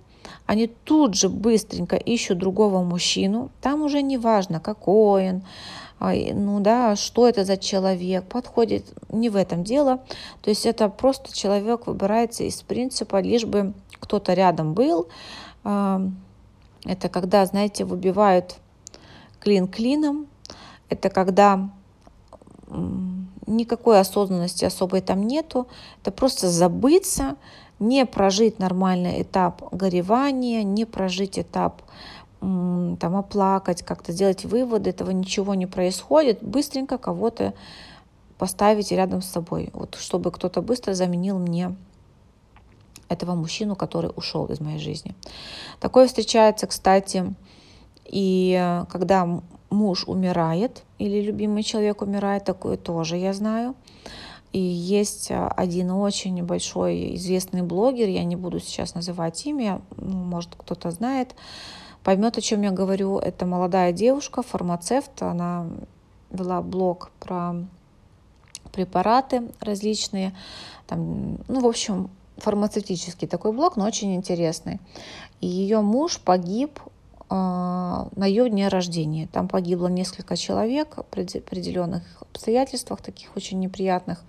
они 0.47 0.67
тут 0.67 1.15
же 1.15 1.29
быстренько 1.29 1.97
ищут 1.97 2.39
другого 2.39 2.83
мужчину. 2.83 3.51
Там 3.61 3.83
уже 3.83 4.03
не 4.03 4.19
важно, 4.19 4.61
какой 4.61 5.31
он, 5.31 5.43
ну 6.01 6.61
да, 6.61 6.97
что 6.97 7.29
это 7.29 7.45
за 7.45 7.57
человек, 7.57 8.25
подходит, 8.25 8.87
не 9.11 9.29
в 9.31 9.37
этом 9.37 9.65
дело. 9.65 9.99
То 10.43 10.51
есть 10.51 10.65
это 10.67 10.89
просто 10.89 11.37
человек 11.37 11.87
выбирается 11.87 12.45
из 12.45 12.63
принципа, 12.63 13.21
лишь 13.21 13.45
бы 13.45 13.75
кто-то 13.99 14.33
рядом 14.35 14.75
был. 14.75 15.09
Это 15.65 17.09
когда, 17.11 17.45
знаете, 17.47 17.85
выбивают 17.85 18.57
клин 19.41 19.67
клином. 19.67 20.27
Это 20.89 21.11
когда 21.11 21.69
никакой 23.47 23.99
осознанности 23.99 24.65
особой 24.65 25.01
там 25.01 25.27
нету. 25.27 25.67
Это 26.03 26.13
просто 26.13 26.49
забыться, 26.49 27.37
не 27.79 28.07
прожить 28.07 28.59
нормальный 28.59 29.23
этап 29.23 29.63
горевания, 29.73 30.63
не 30.63 30.85
прожить 30.85 31.39
этап 31.39 31.83
там 32.41 33.17
оплакать, 33.17 33.83
как-то 33.83 34.13
сделать 34.13 34.45
выводы, 34.45 34.91
этого 34.91 35.11
ничего 35.11 35.55
не 35.55 35.67
происходит, 35.67 36.43
быстренько 36.43 36.99
кого-то 36.99 37.55
поставить 38.39 38.93
рядом 38.93 39.23
с 39.23 39.27
собой, 39.27 39.71
вот 39.73 39.97
чтобы 39.97 40.31
кто-то 40.31 40.63
быстро 40.63 40.95
заменил 40.95 41.39
мне 41.39 41.75
этого 43.09 43.35
мужчину, 43.35 43.75
который 43.75 44.13
ушел 44.15 44.47
из 44.47 44.61
моей 44.61 44.79
жизни. 44.79 45.15
Такое 45.81 46.07
встречается, 46.07 46.67
кстати, 46.67 47.35
и 48.05 48.85
когда 48.91 49.43
муж 49.71 50.05
умирает 50.07 50.85
или 50.99 51.21
любимый 51.21 51.63
человек 51.63 52.03
умирает, 52.03 52.45
такое 52.45 52.77
тоже 52.77 53.17
я 53.17 53.33
знаю. 53.33 53.75
И 54.53 54.61
есть 54.61 55.31
один 55.31 55.91
очень 55.91 56.43
большой 56.43 57.17
известный 57.17 57.63
блогер, 57.63 58.09
я 58.09 58.25
не 58.25 58.37
буду 58.37 58.61
сейчас 58.61 58.95
называть 58.95 59.45
имя, 59.45 59.83
ну, 59.97 60.17
может 60.17 60.55
кто-то 60.57 60.91
знает, 60.91 61.35
поймет, 62.09 62.39
о 62.39 62.41
чем 62.41 62.63
я 62.63 62.71
говорю. 62.71 63.19
Это 63.19 63.45
молодая 63.45 63.93
девушка, 63.93 64.41
фармацевт. 64.41 65.21
Она 65.21 65.67
вела 66.31 66.63
блог 66.63 67.11
про 67.21 67.55
препараты 68.73 69.43
различные. 69.61 70.35
Там, 70.87 71.37
ну, 71.49 71.61
в 71.61 71.67
общем, 71.67 72.09
фармацевтический 72.39 73.29
такой 73.29 73.53
блог, 73.53 73.77
но 73.77 73.85
очень 73.85 74.15
интересный. 74.15 74.81
И 75.43 75.47
ее 75.47 75.83
муж 75.83 76.19
погиб 76.19 76.81
э, 76.81 77.35
на 77.35 78.25
ее 78.25 78.49
дне 78.49 78.69
рождения. 78.69 79.29
Там 79.31 79.47
погибло 79.47 79.89
несколько 79.89 80.35
человек 80.35 80.97
при 81.11 81.25
определенных 81.25 82.05
обстоятельствах, 82.23 83.03
таких 83.03 83.37
очень 83.37 83.59
неприятных. 83.59 84.25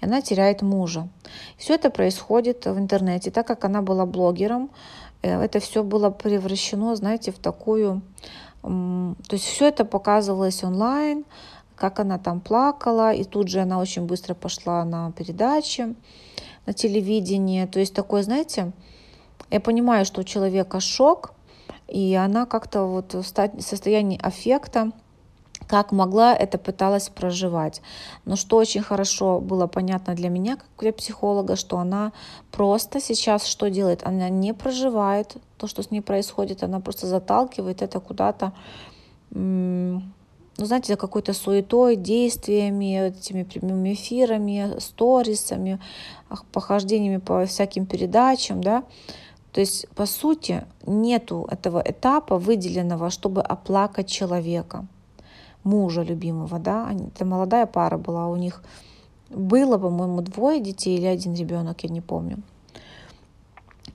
И 0.00 0.06
она 0.06 0.22
теряет 0.22 0.62
мужа. 0.62 1.08
Все 1.56 1.74
это 1.74 1.88
происходит 1.88 2.66
в 2.66 2.76
интернете. 2.76 3.30
Так 3.30 3.46
как 3.46 3.64
она 3.64 3.80
была 3.80 4.06
блогером, 4.06 4.70
это 5.22 5.60
все 5.60 5.82
было 5.82 6.10
превращено, 6.10 6.94
знаете, 6.96 7.32
в 7.32 7.38
такую... 7.38 8.02
То 8.62 9.16
есть 9.30 9.44
все 9.44 9.68
это 9.68 9.84
показывалось 9.84 10.62
онлайн, 10.62 11.24
как 11.74 11.98
она 11.98 12.18
там 12.18 12.40
плакала, 12.40 13.12
и 13.12 13.24
тут 13.24 13.48
же 13.48 13.60
она 13.60 13.78
очень 13.78 14.06
быстро 14.06 14.34
пошла 14.34 14.84
на 14.84 15.10
передачи, 15.12 15.96
на 16.66 16.72
телевидение. 16.72 17.66
То 17.66 17.80
есть 17.80 17.94
такое, 17.94 18.22
знаете, 18.22 18.72
я 19.50 19.60
понимаю, 19.60 20.04
что 20.04 20.20
у 20.20 20.24
человека 20.24 20.78
шок, 20.80 21.34
и 21.88 22.14
она 22.14 22.46
как-то 22.46 22.84
вот 22.84 23.14
в 23.14 23.24
состоянии 23.24 24.20
аффекта, 24.22 24.92
как 25.72 25.90
могла, 25.90 26.36
это 26.36 26.58
пыталась 26.58 27.08
проживать. 27.08 27.80
Но 28.26 28.36
что 28.36 28.58
очень 28.58 28.82
хорошо 28.82 29.40
было 29.40 29.66
понятно 29.66 30.14
для 30.14 30.28
меня, 30.28 30.56
как 30.56 30.66
для 30.78 30.92
психолога, 30.92 31.56
что 31.56 31.78
она 31.78 32.12
просто 32.50 33.00
сейчас 33.00 33.46
что 33.46 33.70
делает? 33.70 34.02
Она 34.04 34.28
не 34.28 34.52
проживает 34.52 35.36
то, 35.56 35.66
что 35.66 35.82
с 35.82 35.90
ней 35.90 36.02
происходит, 36.02 36.62
она 36.62 36.80
просто 36.80 37.06
заталкивает 37.06 37.80
это 37.80 38.00
куда-то, 38.00 38.52
ну, 39.30 40.02
знаете, 40.58 40.92
за 40.92 40.98
какой-то 40.98 41.32
суетой, 41.32 41.96
действиями, 41.96 43.06
этими 43.08 43.42
прямыми 43.42 43.94
эфирами, 43.94 44.78
сторисами, 44.78 45.78
похождениями 46.52 47.16
по 47.16 47.46
всяким 47.46 47.86
передачам, 47.86 48.62
да. 48.62 48.84
То 49.52 49.60
есть, 49.60 49.88
по 49.94 50.04
сути, 50.04 50.66
нету 50.86 51.48
этого 51.50 51.82
этапа 51.82 52.36
выделенного, 52.36 53.08
чтобы 53.08 53.40
оплакать 53.40 54.10
человека 54.10 54.86
мужа 55.64 56.02
любимого, 56.02 56.58
да, 56.58 56.92
это 57.14 57.24
молодая 57.24 57.66
пара 57.66 57.98
была, 57.98 58.28
у 58.28 58.36
них 58.36 58.62
было, 59.30 59.78
по-моему, 59.78 60.20
двое 60.20 60.60
детей 60.60 60.98
или 60.98 61.06
один 61.06 61.34
ребенок, 61.34 61.84
я 61.84 61.90
не 61.90 62.00
помню. 62.00 62.42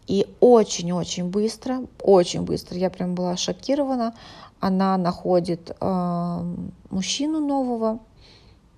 И 0.07 0.25
очень-очень 0.39 1.29
быстро, 1.29 1.81
очень 2.01 2.43
быстро, 2.43 2.77
я 2.77 2.89
прям 2.89 3.13
была 3.13 3.35
шокирована, 3.35 4.15
она 4.59 4.97
находит 4.97 5.75
э, 5.79 6.55
мужчину 6.89 7.39
нового, 7.45 7.99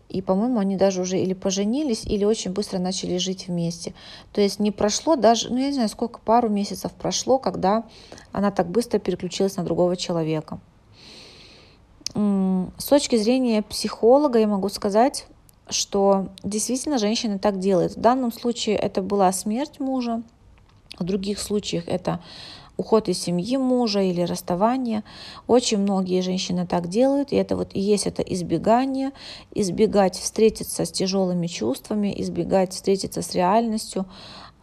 и, 0.10 0.24
по-моему, 0.24 0.60
они 0.60 0.76
даже 0.76 1.02
уже 1.02 1.20
или 1.20 1.34
поженились, 1.34 2.04
или 2.04 2.26
очень 2.26 2.52
быстро 2.52 2.80
начали 2.80 3.18
жить 3.18 3.48
вместе. 3.48 3.94
То 4.34 4.42
есть 4.42 4.60
не 4.60 4.72
прошло 4.72 5.16
даже, 5.16 5.50
ну 5.50 5.58
я 5.58 5.68
не 5.68 5.74
знаю, 5.74 5.90
сколько, 5.90 6.20
пару 6.20 6.50
месяцев 6.50 6.92
прошло, 6.94 7.38
когда 7.38 7.84
она 8.32 8.50
так 8.50 8.70
быстро 8.70 8.98
переключилась 8.98 9.56
на 9.56 9.64
другого 9.64 9.96
человека. 9.96 10.60
С 12.14 12.86
точки 12.86 13.18
зрения 13.18 13.62
психолога 13.62 14.40
я 14.40 14.48
могу 14.48 14.70
сказать, 14.70 15.28
что 15.70 16.30
действительно 16.44 16.98
женщина 16.98 17.40
так 17.40 17.60
делает. 17.60 17.96
В 17.96 18.00
данном 18.00 18.32
случае 18.32 18.76
это 18.76 19.02
была 19.02 19.32
смерть 19.32 19.80
мужа, 19.80 20.24
в 20.98 21.04
других 21.04 21.40
случаях 21.40 21.88
это 21.88 22.20
уход 22.76 23.10
из 23.10 23.20
семьи 23.22 23.58
мужа 23.58 24.02
или 24.02 24.22
расставание. 24.22 25.04
Очень 25.48 25.80
многие 25.80 26.22
женщины 26.22 26.66
так 26.66 26.88
делают, 26.88 27.32
и 27.32 27.36
это 27.36 27.56
вот 27.56 27.70
и 27.74 27.80
есть 27.80 28.08
это 28.08 28.22
избегание, 28.22 29.12
избегать 29.54 30.18
встретиться 30.18 30.86
с 30.86 30.92
тяжелыми 30.92 31.48
чувствами, 31.48 32.14
избегать 32.18 32.74
встретиться 32.74 33.22
с 33.22 33.36
реальностью, 33.36 34.06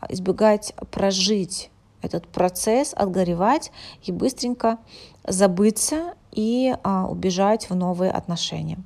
избегать 0.08 0.74
прожить 0.90 1.70
этот 2.06 2.28
процесс, 2.28 2.94
отгоревать 2.94 3.72
и 4.02 4.12
быстренько 4.12 4.78
забыться 5.26 6.14
и 6.32 6.74
а, 6.82 7.06
убежать 7.08 7.68
в 7.68 7.74
новые 7.74 8.10
отношения. 8.10 8.78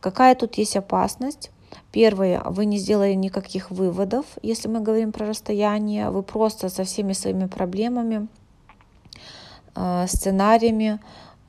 Какая 0.00 0.34
тут 0.34 0.54
есть 0.56 0.76
опасность? 0.76 1.50
Первое, 1.92 2.42
вы 2.44 2.66
не 2.66 2.78
сделали 2.78 3.14
никаких 3.14 3.70
выводов, 3.70 4.26
если 4.42 4.68
мы 4.68 4.80
говорим 4.80 5.12
про 5.12 5.26
расстояние, 5.26 6.10
вы 6.10 6.22
просто 6.22 6.68
со 6.68 6.84
всеми 6.84 7.12
своими 7.12 7.46
проблемами, 7.46 8.28
э, 9.74 10.06
сценариями, 10.08 11.00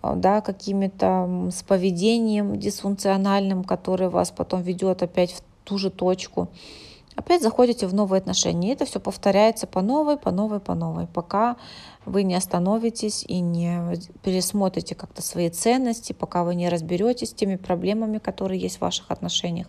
э, 0.03 0.13
да, 0.15 0.41
какими-то 0.41 1.49
с 1.51 1.63
поведением 1.63 2.57
дисфункциональным, 2.57 3.63
которое 3.63 4.09
вас 4.09 4.31
потом 4.31 4.61
ведет 4.61 5.03
опять 5.03 5.31
в 5.31 5.41
ту 5.63 5.77
же 5.77 5.89
точку, 5.89 6.49
опять 7.15 7.41
заходите 7.41 7.87
в 7.87 7.93
новые 7.93 8.19
отношения. 8.19 8.69
И 8.69 8.73
это 8.73 8.85
все 8.85 8.99
повторяется 8.99 9.67
по 9.67 9.81
новой, 9.81 10.17
по 10.17 10.31
новой, 10.31 10.59
по 10.59 10.75
новой, 10.75 11.07
пока 11.07 11.57
вы 12.05 12.23
не 12.23 12.35
остановитесь 12.35 13.23
и 13.27 13.39
не 13.39 13.79
пересмотрите 14.23 14.95
как-то 14.95 15.21
свои 15.21 15.49
ценности, 15.49 16.13
пока 16.13 16.43
вы 16.43 16.55
не 16.55 16.69
разберетесь 16.69 17.29
с 17.29 17.33
теми 17.33 17.55
проблемами, 17.55 18.19
которые 18.19 18.59
есть 18.59 18.77
в 18.77 18.81
ваших 18.81 19.09
отношениях, 19.09 19.67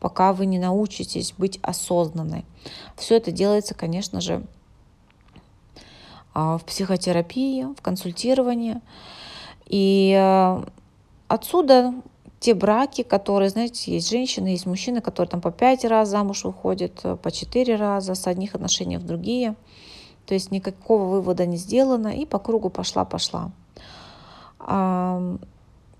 пока 0.00 0.32
вы 0.32 0.46
не 0.46 0.58
научитесь 0.58 1.34
быть 1.36 1.58
осознанной. 1.62 2.44
Все 2.96 3.16
это 3.16 3.32
делается, 3.32 3.74
конечно 3.74 4.20
же, 4.20 4.44
а, 6.34 6.56
в 6.56 6.64
психотерапии, 6.64 7.66
в 7.76 7.82
консультировании. 7.82 8.80
И 9.66 10.16
э, 10.18 10.64
отсюда 11.26 11.92
те 12.40 12.54
браки, 12.54 13.02
которые, 13.02 13.50
знаете, 13.50 13.92
есть 13.92 14.10
женщины, 14.10 14.48
есть 14.48 14.66
мужчины, 14.66 15.00
которые 15.00 15.30
там 15.30 15.40
по 15.40 15.50
пять 15.50 15.84
раз 15.84 16.08
замуж 16.08 16.44
выходят, 16.44 17.00
э, 17.04 17.16
по 17.16 17.30
четыре 17.30 17.76
раза, 17.76 18.14
с 18.14 18.26
одних 18.26 18.54
отношений 18.54 18.96
в 18.96 19.04
другие. 19.04 19.54
То 20.26 20.34
есть 20.34 20.50
никакого 20.50 21.04
вывода 21.04 21.46
не 21.46 21.56
сделано, 21.56 22.08
и 22.08 22.26
по 22.26 22.38
кругу 22.38 22.68
пошла-пошла. 22.68 23.50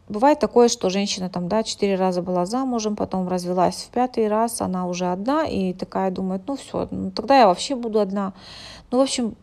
Бывает 0.08 0.38
такое, 0.38 0.68
что 0.68 0.88
женщина 0.88 1.28
там, 1.28 1.48
да, 1.48 1.62
четыре 1.62 1.96
раза 1.96 2.22
была 2.22 2.46
замужем, 2.46 2.96
потом 2.96 3.28
развелась 3.28 3.76
в 3.76 3.88
пятый 3.90 4.28
раз, 4.28 4.62
она 4.62 4.86
уже 4.86 5.06
одна, 5.06 5.44
и 5.44 5.74
такая 5.74 6.10
думает, 6.10 6.42
ну 6.46 6.56
все, 6.56 6.88
ну 6.90 7.10
тогда 7.10 7.38
я 7.38 7.46
вообще 7.46 7.74
буду 7.74 8.00
одна. 8.00 8.32
Ну, 8.90 8.98
в 8.98 9.00
общем, 9.02 9.34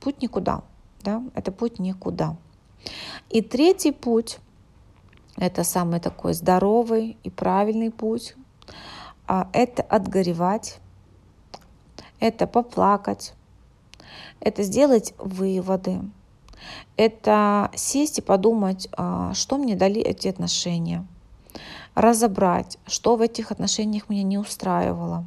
путь 0.00 0.22
никуда, 0.22 0.62
да, 1.02 1.22
это 1.34 1.52
путь 1.52 1.78
никуда. 1.78 2.36
И 3.28 3.42
третий 3.42 3.92
путь, 3.92 4.38
это 5.38 5.64
самый 5.64 6.00
такой 6.00 6.34
здоровый 6.34 7.16
и 7.22 7.30
правильный 7.30 7.90
путь, 7.90 8.34
а, 9.26 9.48
это 9.52 9.82
отгоревать, 9.82 10.78
это 12.20 12.46
поплакать, 12.46 13.34
это 14.40 14.62
сделать 14.62 15.14
выводы, 15.18 16.00
это 16.96 17.70
сесть 17.74 18.18
и 18.18 18.22
подумать, 18.22 18.88
а, 18.96 19.32
что 19.34 19.58
мне 19.58 19.76
дали 19.76 20.00
эти 20.00 20.28
отношения, 20.28 21.06
разобрать, 21.94 22.78
что 22.86 23.16
в 23.16 23.20
этих 23.20 23.50
отношениях 23.50 24.08
меня 24.08 24.22
не 24.22 24.38
устраивало, 24.38 25.26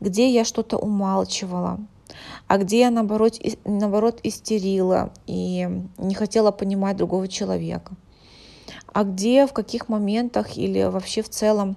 где 0.00 0.30
я 0.30 0.44
что-то 0.44 0.76
умалчивала, 0.76 1.78
а 2.48 2.58
где 2.58 2.80
я 2.80 2.90
наоборот, 2.90 3.38
наоборот 3.64 4.20
истерила 4.22 5.12
и 5.26 5.68
не 5.98 6.14
хотела 6.14 6.50
понимать 6.50 6.96
другого 6.96 7.28
человека, 7.28 7.94
а 8.96 9.04
где, 9.04 9.46
в 9.46 9.52
каких 9.52 9.90
моментах 9.90 10.56
или 10.56 10.82
вообще 10.84 11.20
в 11.20 11.28
целом 11.28 11.76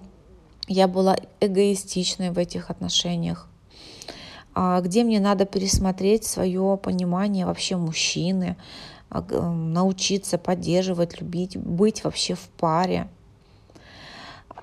я 0.70 0.88
была 0.88 1.18
эгоистичной 1.42 2.30
в 2.30 2.38
этих 2.38 2.70
отношениях, 2.70 3.50
а 4.56 4.80
где 4.80 5.04
мне 5.04 5.20
надо 5.20 5.46
пересмотреть 5.46 6.24
свое 6.24 6.80
понимание 6.82 7.46
вообще 7.46 7.76
мужчины, 7.76 8.56
а, 9.10 9.20
научиться 9.52 10.38
поддерживать, 10.38 11.20
любить, 11.20 11.58
быть 11.58 12.06
вообще 12.06 12.36
в 12.36 12.48
паре. 12.58 13.10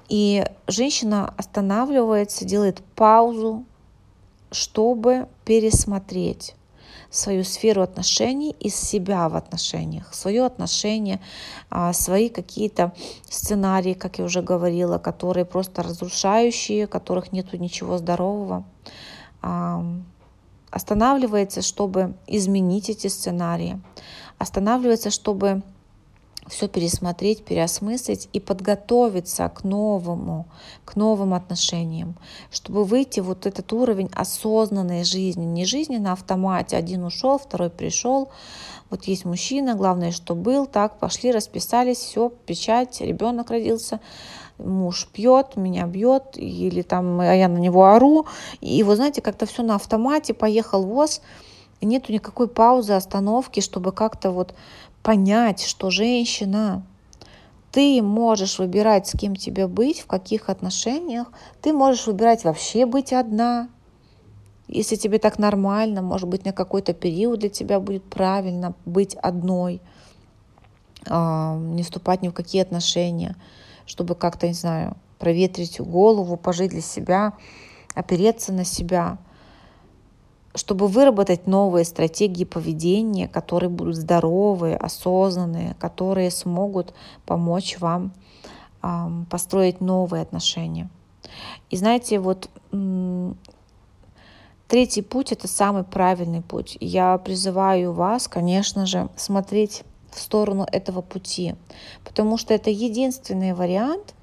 И 0.09 0.43
женщина 0.67 1.35
останавливается, 1.37 2.47
делает 2.47 2.83
паузу, 2.95 3.67
чтобы 4.51 5.29
пересмотреть 5.45 6.55
свою 7.11 7.45
сферу 7.45 7.83
отношений 7.83 8.55
из 8.61 8.75
себя 8.75 9.29
в 9.29 9.37
отношениях, 9.37 10.15
свое 10.15 10.45
отношение, 10.45 11.21
а, 11.71 11.93
свои 11.93 12.29
какие-то 12.29 12.93
сценарии, 13.29 13.95
как 13.95 14.19
я 14.19 14.25
уже 14.25 14.43
говорила, 14.43 14.99
которые 14.99 15.45
просто 15.45 15.83
разрушающие, 15.83 16.87
которых 16.87 17.33
нету 17.33 17.57
ничего 17.57 17.99
здорового, 17.99 18.65
останавливается, 20.71 21.63
чтобы 21.63 22.15
изменить 22.27 22.91
эти 22.91 23.07
сценарии, 23.07 23.81
останавливается, 24.39 25.11
чтобы 25.11 25.63
все 26.49 26.69
пересмотреть, 26.69 27.45
переосмыслить 27.45 28.29
и 28.33 28.41
подготовиться 28.41 29.49
к 29.49 29.65
новому, 29.65 30.47
к 30.85 30.97
новым 30.97 31.35
отношениям, 31.35 32.17
чтобы 32.51 32.85
выйти 32.85 33.21
вот 33.21 33.47
этот 33.47 33.73
уровень 33.73 34.11
осознанной 34.15 35.05
жизни, 35.05 35.45
не 35.45 35.65
жизни 35.65 35.97
на 35.97 36.13
автомате, 36.13 36.77
один 36.77 37.05
ушел, 37.05 37.39
второй 37.39 37.71
пришел, 37.71 38.29
вот 38.91 39.05
есть 39.05 39.25
мужчина, 39.25 39.75
главное, 39.75 40.13
что 40.13 40.35
был, 40.35 40.67
так, 40.67 40.99
пошли, 40.99 41.33
расписались, 41.33 41.99
все, 41.99 42.31
печать, 42.47 43.01
ребенок 43.01 43.51
родился, 43.51 44.01
муж 44.59 45.09
пьет, 45.13 45.57
меня 45.57 45.87
бьет, 45.87 46.37
или 46.37 46.83
там 46.83 47.21
а 47.21 47.35
я 47.35 47.49
на 47.49 47.59
него 47.59 47.87
ору, 47.87 48.27
и 48.61 48.83
вы 48.85 48.95
знаете, 48.95 49.21
как-то 49.21 49.47
все 49.47 49.63
на 49.63 49.75
автомате, 49.75 50.35
поехал 50.35 50.85
ВОЗ, 50.85 51.21
нету 51.81 52.13
никакой 52.13 52.49
паузы, 52.49 52.93
остановки, 52.93 53.61
чтобы 53.61 53.93
как-то 53.93 54.31
вот 54.31 54.55
понять, 55.07 55.63
что 55.63 55.91
женщина, 55.91 56.83
ты 57.71 58.03
можешь 58.03 58.59
выбирать, 58.59 59.07
с 59.07 59.17
кем 59.17 59.37
тебе 59.37 59.69
быть, 59.69 60.01
в 60.01 60.07
каких 60.07 60.49
отношениях, 60.49 61.29
ты 61.63 61.73
можешь 61.73 62.09
выбирать 62.09 62.43
вообще 62.43 62.87
быть 62.87 63.13
одна, 63.13 63.69
если 64.67 64.97
тебе 64.97 65.21
так 65.21 65.39
нормально, 65.39 66.03
может 66.03 66.29
быть, 66.29 66.45
на 66.45 66.53
какой-то 66.53 66.93
период 66.93 67.39
для 67.39 67.51
тебя 67.51 67.79
будет 67.79 68.03
правильно 68.03 68.75
быть 68.85 69.15
одной, 69.15 69.81
а, 71.09 71.57
не 71.57 71.85
вступать 71.85 72.23
ни 72.23 72.29
в 72.29 72.33
какие 72.33 72.63
отношения, 72.63 73.37
чтобы 73.87 74.17
как-то, 74.17 74.49
не 74.49 74.55
знаю, 74.55 74.97
проветрить 75.21 75.81
голову, 75.81 76.37
пожить 76.37 76.73
для 76.73 76.81
себя, 76.81 77.35
опереться 77.95 78.53
на 78.53 78.65
себя 78.65 79.19
чтобы 80.57 80.89
выработать 80.89 81.47
новые 81.47 81.85
стратегии 81.85 82.45
поведения, 82.45 83.29
которые 83.29 83.71
будут 83.71 83.95
здоровые, 83.95 84.77
осознанные, 84.77 85.77
которые 85.79 86.33
смогут 86.33 86.93
помочь 87.25 87.79
вам 87.79 88.13
построить 89.31 89.81
новые 89.81 90.23
отношения. 90.23 90.91
И 91.71 91.77
знаете, 91.77 92.19
вот 92.19 92.51
третий 94.69 95.03
путь 95.03 95.33
это 95.33 95.47
самый 95.47 95.85
правильный 95.85 96.43
путь. 96.43 96.77
Я 96.81 97.19
призываю 97.19 97.93
вас, 97.93 98.27
конечно 98.27 98.87
же, 98.87 99.09
смотреть 99.17 99.85
в 100.11 100.19
сторону 100.19 100.67
этого 100.73 101.03
пути, 101.03 101.55
потому 102.05 102.39
что 102.39 102.55
это 102.55 102.71
единственный 102.71 103.53
вариант, 103.53 104.15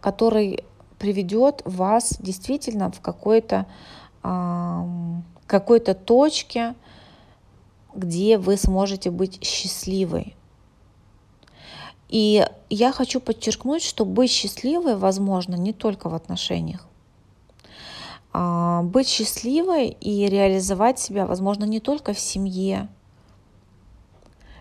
который 0.00 0.64
приведет 0.98 1.60
вас 1.66 2.16
действительно 2.20 2.90
в 2.90 3.00
какой-то 3.00 3.66
какой-то 5.46 5.94
точке, 5.94 6.74
где 7.94 8.38
вы 8.38 8.56
сможете 8.56 9.10
быть 9.10 9.42
счастливой. 9.44 10.36
И 12.08 12.46
я 12.70 12.92
хочу 12.92 13.20
подчеркнуть, 13.20 13.82
что 13.82 14.04
быть 14.04 14.30
счастливой 14.30 14.96
возможно 14.96 15.56
не 15.56 15.72
только 15.72 16.08
в 16.08 16.14
отношениях. 16.14 16.86
А, 18.32 18.82
быть 18.82 19.08
счастливой 19.08 19.88
и 19.88 20.26
реализовать 20.26 20.98
себя 20.98 21.26
возможно 21.26 21.64
не 21.64 21.80
только 21.80 22.12
в 22.12 22.20
семье. 22.20 22.88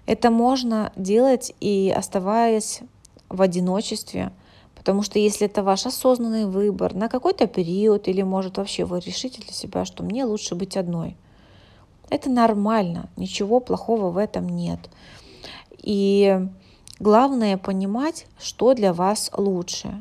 Это 0.08 0.32
можно 0.32 0.92
делать 0.96 1.54
и 1.60 1.94
оставаясь 1.96 2.82
в 3.30 3.42
одиночестве– 3.42 4.32
Потому 4.86 5.02
что 5.02 5.18
если 5.18 5.48
это 5.48 5.64
ваш 5.64 5.88
осознанный 5.88 6.46
выбор 6.46 6.94
на 6.94 7.10
какой-то 7.10 7.48
период, 7.48 8.08
или 8.08 8.22
может 8.22 8.58
вообще 8.58 8.86
вы 8.86 9.00
решите 9.00 9.42
для 9.42 9.52
себя, 9.52 9.84
что 9.84 10.04
мне 10.04 10.26
лучше 10.26 10.54
быть 10.54 10.78
одной, 10.78 11.18
это 12.12 12.30
нормально, 12.30 13.10
ничего 13.18 13.60
плохого 13.60 14.12
в 14.12 14.18
этом 14.18 14.48
нет. 14.48 14.80
И 15.82 16.40
главное 17.00 17.58
понимать, 17.58 18.28
что 18.38 18.76
для 18.76 18.94
вас 18.94 19.32
лучше. 19.36 20.00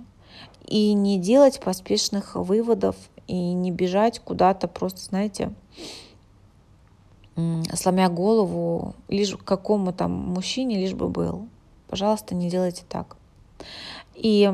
И 0.67 0.93
не 0.93 1.19
делать 1.19 1.61
поспешных 1.61 2.35
выводов, 2.35 2.97
и 3.27 3.55
не 3.55 3.71
бежать 3.71 4.19
куда-то 4.19 4.69
просто, 4.69 5.01
знаете, 5.01 5.55
сломя 7.73 8.11
голову 8.11 8.95
лишь 9.09 9.35
к 9.35 9.45
какому 9.45 9.95
там 9.95 10.13
мужчине, 10.13 10.77
лишь 10.77 10.93
бы 10.93 11.09
был. 11.09 11.49
Пожалуйста, 11.89 12.35
не 12.35 12.51
делайте 12.51 12.83
так. 12.87 13.17
И 14.15 14.53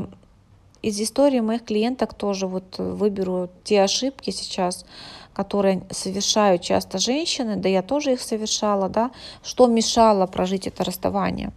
из 0.83 1.01
истории 1.01 1.41
моих 1.41 1.65
клиенток 1.65 2.15
тоже 2.15 2.47
вот 2.47 2.79
выберу 2.79 3.51
те 3.65 3.83
ошибки 3.83 4.31
сейчас, 4.31 4.85
которые 5.33 5.83
совершают 5.91 6.63
часто 6.63 6.99
женщины, 6.99 7.57
да 7.57 7.69
я 7.69 7.83
тоже 7.83 8.15
их 8.15 8.21
совершала, 8.21 8.89
да, 8.89 9.11
что 9.43 9.67
мешало 9.67 10.27
прожить 10.27 10.67
это 10.67 10.85
расставание. 10.85 11.53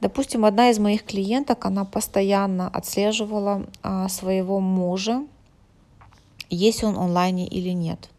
Допустим, 0.00 0.44
одна 0.44 0.70
из 0.70 0.78
моих 0.78 1.04
клиенток, 1.04 1.64
она 1.64 1.84
постоянно 1.84 2.68
отслеживала 2.68 3.66
а, 3.82 4.08
своего 4.08 4.60
мужа, 4.60 5.24
есть 6.50 6.84
он 6.84 6.98
онлайне 6.98 7.46
или 7.46 7.70
нет. 7.70 8.10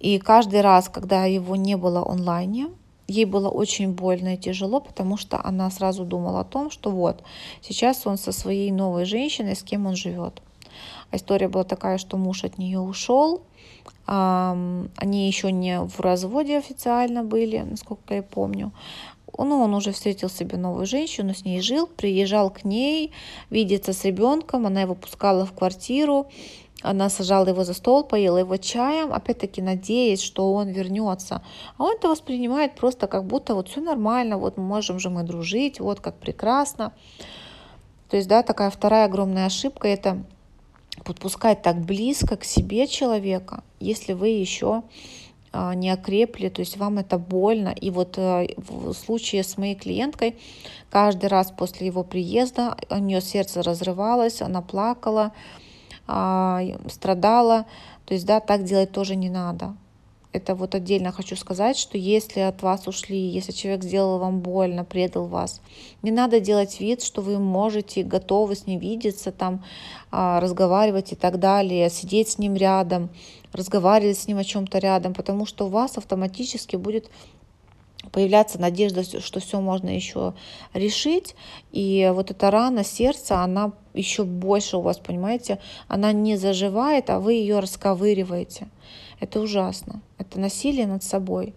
И 0.00 0.18
каждый 0.18 0.60
раз, 0.60 0.88
когда 0.88 1.24
его 1.24 1.56
не 1.56 1.76
было 1.76 2.08
онлайне, 2.08 2.68
ей 3.08 3.24
было 3.24 3.48
очень 3.48 3.92
больно 3.92 4.34
и 4.34 4.38
тяжело, 4.38 4.80
потому 4.80 5.16
что 5.16 5.40
она 5.44 5.70
сразу 5.70 6.04
думала 6.04 6.40
о 6.40 6.44
том, 6.44 6.70
что 6.70 6.90
вот, 6.90 7.22
сейчас 7.60 8.06
он 8.06 8.18
со 8.18 8.32
своей 8.32 8.70
новой 8.72 9.04
женщиной, 9.04 9.54
с 9.56 9.62
кем 9.62 9.86
он 9.86 9.96
живет. 9.96 10.42
А 11.10 11.16
история 11.16 11.48
была 11.48 11.64
такая, 11.64 11.98
что 11.98 12.16
муж 12.16 12.44
от 12.44 12.58
нее 12.58 12.80
ушел, 12.80 13.42
они 14.06 15.26
еще 15.26 15.50
не 15.50 15.80
в 15.80 16.00
разводе 16.00 16.58
официально 16.58 17.24
были, 17.24 17.58
насколько 17.58 18.14
я 18.14 18.22
помню. 18.22 18.72
Ну, 19.38 19.60
он 19.60 19.74
уже 19.74 19.92
встретил 19.92 20.30
себе 20.30 20.56
новую 20.56 20.86
женщину, 20.86 21.34
с 21.34 21.44
ней 21.44 21.60
жил, 21.60 21.86
приезжал 21.86 22.50
к 22.50 22.64
ней, 22.64 23.12
видеться 23.50 23.92
с 23.92 24.04
ребенком, 24.04 24.66
она 24.66 24.82
его 24.82 24.94
пускала 24.94 25.44
в 25.44 25.52
квартиру, 25.52 26.28
она 26.86 27.08
сажала 27.08 27.48
его 27.48 27.64
за 27.64 27.74
стол, 27.74 28.04
поела 28.04 28.38
его 28.38 28.56
чаем, 28.56 29.12
опять-таки 29.12 29.60
надеясь, 29.60 30.22
что 30.22 30.52
он 30.52 30.68
вернется. 30.68 31.42
А 31.76 31.84
он 31.84 31.96
это 31.96 32.08
воспринимает 32.08 32.76
просто 32.76 33.08
как 33.08 33.24
будто 33.24 33.54
вот 33.54 33.68
все 33.68 33.80
нормально, 33.80 34.38
вот 34.38 34.56
можем 34.56 35.00
же 35.00 35.10
мы 35.10 35.24
дружить, 35.24 35.80
вот 35.80 36.00
как 36.00 36.14
прекрасно. 36.14 36.92
То 38.08 38.16
есть, 38.16 38.28
да, 38.28 38.42
такая 38.42 38.70
вторая 38.70 39.06
огромная 39.06 39.46
ошибка– 39.46 39.88
это 39.88 40.22
подпускать 41.04 41.62
так 41.62 41.80
близко 41.80 42.36
к 42.36 42.44
себе 42.44 42.86
человека, 42.86 43.64
если 43.80 44.12
вы 44.12 44.28
еще 44.28 44.84
а, 45.52 45.74
не 45.74 45.90
окрепли, 45.90 46.48
то 46.48 46.60
есть 46.60 46.76
вам 46.76 46.98
это 46.98 47.18
больно. 47.18 47.74
И 47.80 47.90
вот 47.90 48.16
э, 48.16 48.48
в 48.56 48.92
случае 48.92 49.42
с 49.42 49.58
моей 49.58 49.74
клиенткой, 49.74 50.36
каждый 50.90 51.26
раз 51.26 51.50
после 51.50 51.88
его 51.88 52.04
приезда 52.04 52.76
у 52.90 52.98
нее 52.98 53.20
сердце 53.20 53.62
разрывалось, 53.62 54.40
она 54.40 54.62
плакала, 54.62 55.32
страдала. 56.88 57.66
То 58.04 58.14
есть, 58.14 58.26
да, 58.26 58.40
так 58.40 58.64
делать 58.64 58.92
тоже 58.92 59.16
не 59.16 59.28
надо. 59.28 59.74
Это 60.36 60.54
вот 60.54 60.74
отдельно 60.74 61.12
хочу 61.12 61.34
сказать, 61.34 61.78
что 61.78 61.96
если 61.96 62.40
от 62.40 62.60
вас 62.60 62.86
ушли, 62.86 63.16
если 63.16 63.52
человек 63.52 63.82
сделал 63.82 64.18
вам 64.18 64.40
больно, 64.40 64.84
предал 64.84 65.24
вас, 65.24 65.62
не 66.02 66.10
надо 66.10 66.40
делать 66.40 66.78
вид, 66.78 67.02
что 67.02 67.22
вы 67.22 67.38
можете, 67.38 68.02
готовы 68.02 68.54
с 68.54 68.66
ним 68.66 68.78
видеться, 68.78 69.32
там, 69.32 69.64
а, 70.10 70.38
разговаривать 70.40 71.12
и 71.12 71.16
так 71.16 71.38
далее, 71.38 71.88
сидеть 71.88 72.28
с 72.28 72.38
ним 72.38 72.54
рядом, 72.54 73.08
разговаривать 73.54 74.18
с 74.18 74.28
ним 74.28 74.36
о 74.36 74.44
чем-то 74.44 74.78
рядом, 74.78 75.14
потому 75.14 75.46
что 75.46 75.66
у 75.66 75.70
вас 75.70 75.96
автоматически 75.96 76.76
будет 76.76 77.08
появляться 78.16 78.58
надежда, 78.58 79.02
что 79.20 79.40
все 79.40 79.60
можно 79.60 79.90
еще 79.90 80.32
решить. 80.72 81.36
И 81.70 82.10
вот 82.14 82.30
эта 82.30 82.50
рана 82.50 82.82
сердца, 82.82 83.42
она 83.42 83.72
еще 83.92 84.24
больше 84.24 84.78
у 84.78 84.80
вас, 84.80 84.98
понимаете, 84.98 85.58
она 85.86 86.12
не 86.12 86.38
заживает, 86.38 87.10
а 87.10 87.20
вы 87.20 87.34
ее 87.34 87.58
расковыриваете. 87.58 88.68
Это 89.20 89.38
ужасно. 89.38 90.00
Это 90.16 90.40
насилие 90.40 90.86
над 90.86 91.04
собой. 91.04 91.54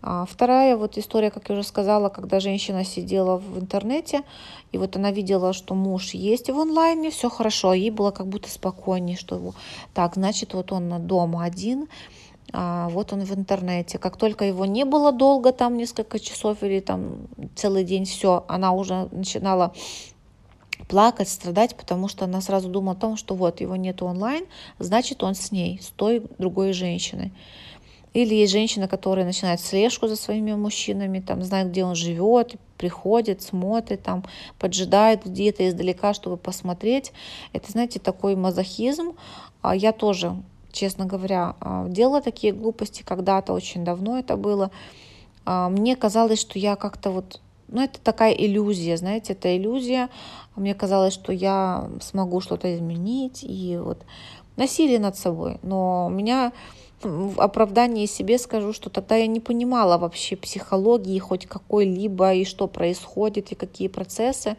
А 0.00 0.26
вторая 0.26 0.76
вот 0.76 0.96
история, 0.96 1.32
как 1.32 1.48
я 1.48 1.56
уже 1.56 1.64
сказала, 1.64 2.08
когда 2.08 2.38
женщина 2.38 2.84
сидела 2.84 3.38
в 3.38 3.58
интернете, 3.58 4.22
и 4.70 4.78
вот 4.78 4.94
она 4.94 5.10
видела, 5.10 5.52
что 5.52 5.74
муж 5.74 6.10
есть 6.14 6.50
в 6.50 6.58
онлайне, 6.58 7.10
все 7.10 7.28
хорошо, 7.28 7.74
ей 7.74 7.90
было 7.90 8.12
как 8.12 8.28
будто 8.28 8.48
спокойнее, 8.48 9.16
что 9.16 9.34
его, 9.34 9.54
так, 9.92 10.14
значит, 10.14 10.54
вот 10.54 10.70
он 10.70 11.04
дома 11.06 11.42
один, 11.42 11.88
вот 12.52 13.12
он 13.12 13.24
в 13.24 13.34
интернете. 13.34 13.98
Как 13.98 14.16
только 14.16 14.44
его 14.44 14.64
не 14.64 14.84
было 14.84 15.12
долго, 15.12 15.52
там 15.52 15.76
несколько 15.76 16.18
часов 16.18 16.62
или 16.62 16.80
там 16.80 17.28
целый 17.54 17.84
день, 17.84 18.04
все, 18.04 18.44
она 18.48 18.72
уже 18.72 19.08
начинала 19.12 19.72
плакать, 20.88 21.28
страдать, 21.28 21.76
потому 21.76 22.08
что 22.08 22.24
она 22.24 22.40
сразу 22.40 22.68
думала 22.68 22.96
о 22.96 23.00
том, 23.00 23.16
что 23.16 23.34
вот 23.34 23.60
его 23.60 23.76
нет 23.76 24.02
онлайн, 24.02 24.44
значит 24.78 25.22
он 25.22 25.34
с 25.34 25.52
ней, 25.52 25.78
с 25.80 25.88
той 25.88 26.24
другой 26.38 26.72
женщиной. 26.72 27.32
Или 28.12 28.34
есть 28.34 28.52
женщина, 28.52 28.88
которая 28.88 29.24
начинает 29.24 29.60
слежку 29.60 30.08
за 30.08 30.16
своими 30.16 30.52
мужчинами, 30.54 31.20
там 31.20 31.44
знает, 31.44 31.70
где 31.70 31.84
он 31.84 31.94
живет, 31.94 32.56
приходит, 32.76 33.40
смотрит, 33.40 34.02
там 34.02 34.24
поджидает 34.58 35.24
где-то 35.24 35.68
издалека, 35.68 36.12
чтобы 36.12 36.36
посмотреть. 36.36 37.12
Это, 37.52 37.70
знаете, 37.70 38.00
такой 38.00 38.34
мазохизм. 38.34 39.12
А 39.62 39.76
я 39.76 39.92
тоже 39.92 40.34
честно 40.72 41.06
говоря, 41.06 41.56
а, 41.60 41.86
делала 41.88 42.20
такие 42.20 42.52
глупости 42.52 43.02
когда-то, 43.02 43.52
очень 43.52 43.84
давно 43.84 44.18
это 44.18 44.36
было. 44.36 44.70
А, 45.44 45.68
мне 45.68 45.96
казалось, 45.96 46.40
что 46.40 46.58
я 46.58 46.76
как-то 46.76 47.10
вот, 47.10 47.40
ну 47.68 47.82
это 47.82 48.00
такая 48.00 48.32
иллюзия, 48.32 48.96
знаете, 48.96 49.32
это 49.32 49.56
иллюзия. 49.56 50.08
Мне 50.56 50.74
казалось, 50.74 51.14
что 51.14 51.32
я 51.32 51.90
смогу 52.00 52.40
что-то 52.40 52.74
изменить 52.74 53.42
и 53.42 53.78
вот 53.82 54.04
насилие 54.56 54.98
над 54.98 55.16
собой. 55.16 55.58
Но 55.62 56.06
у 56.06 56.10
меня 56.10 56.52
в 57.02 57.40
оправдании 57.40 58.06
себе 58.06 58.38
скажу, 58.38 58.72
что 58.72 58.90
тогда 58.90 59.16
я 59.16 59.26
не 59.26 59.40
понимала 59.40 59.96
вообще 59.96 60.36
психологии 60.36 61.18
хоть 61.18 61.46
какой-либо 61.46 62.34
и 62.34 62.44
что 62.44 62.66
происходит 62.66 63.52
и 63.52 63.54
какие 63.54 63.88
процессы 63.88 64.56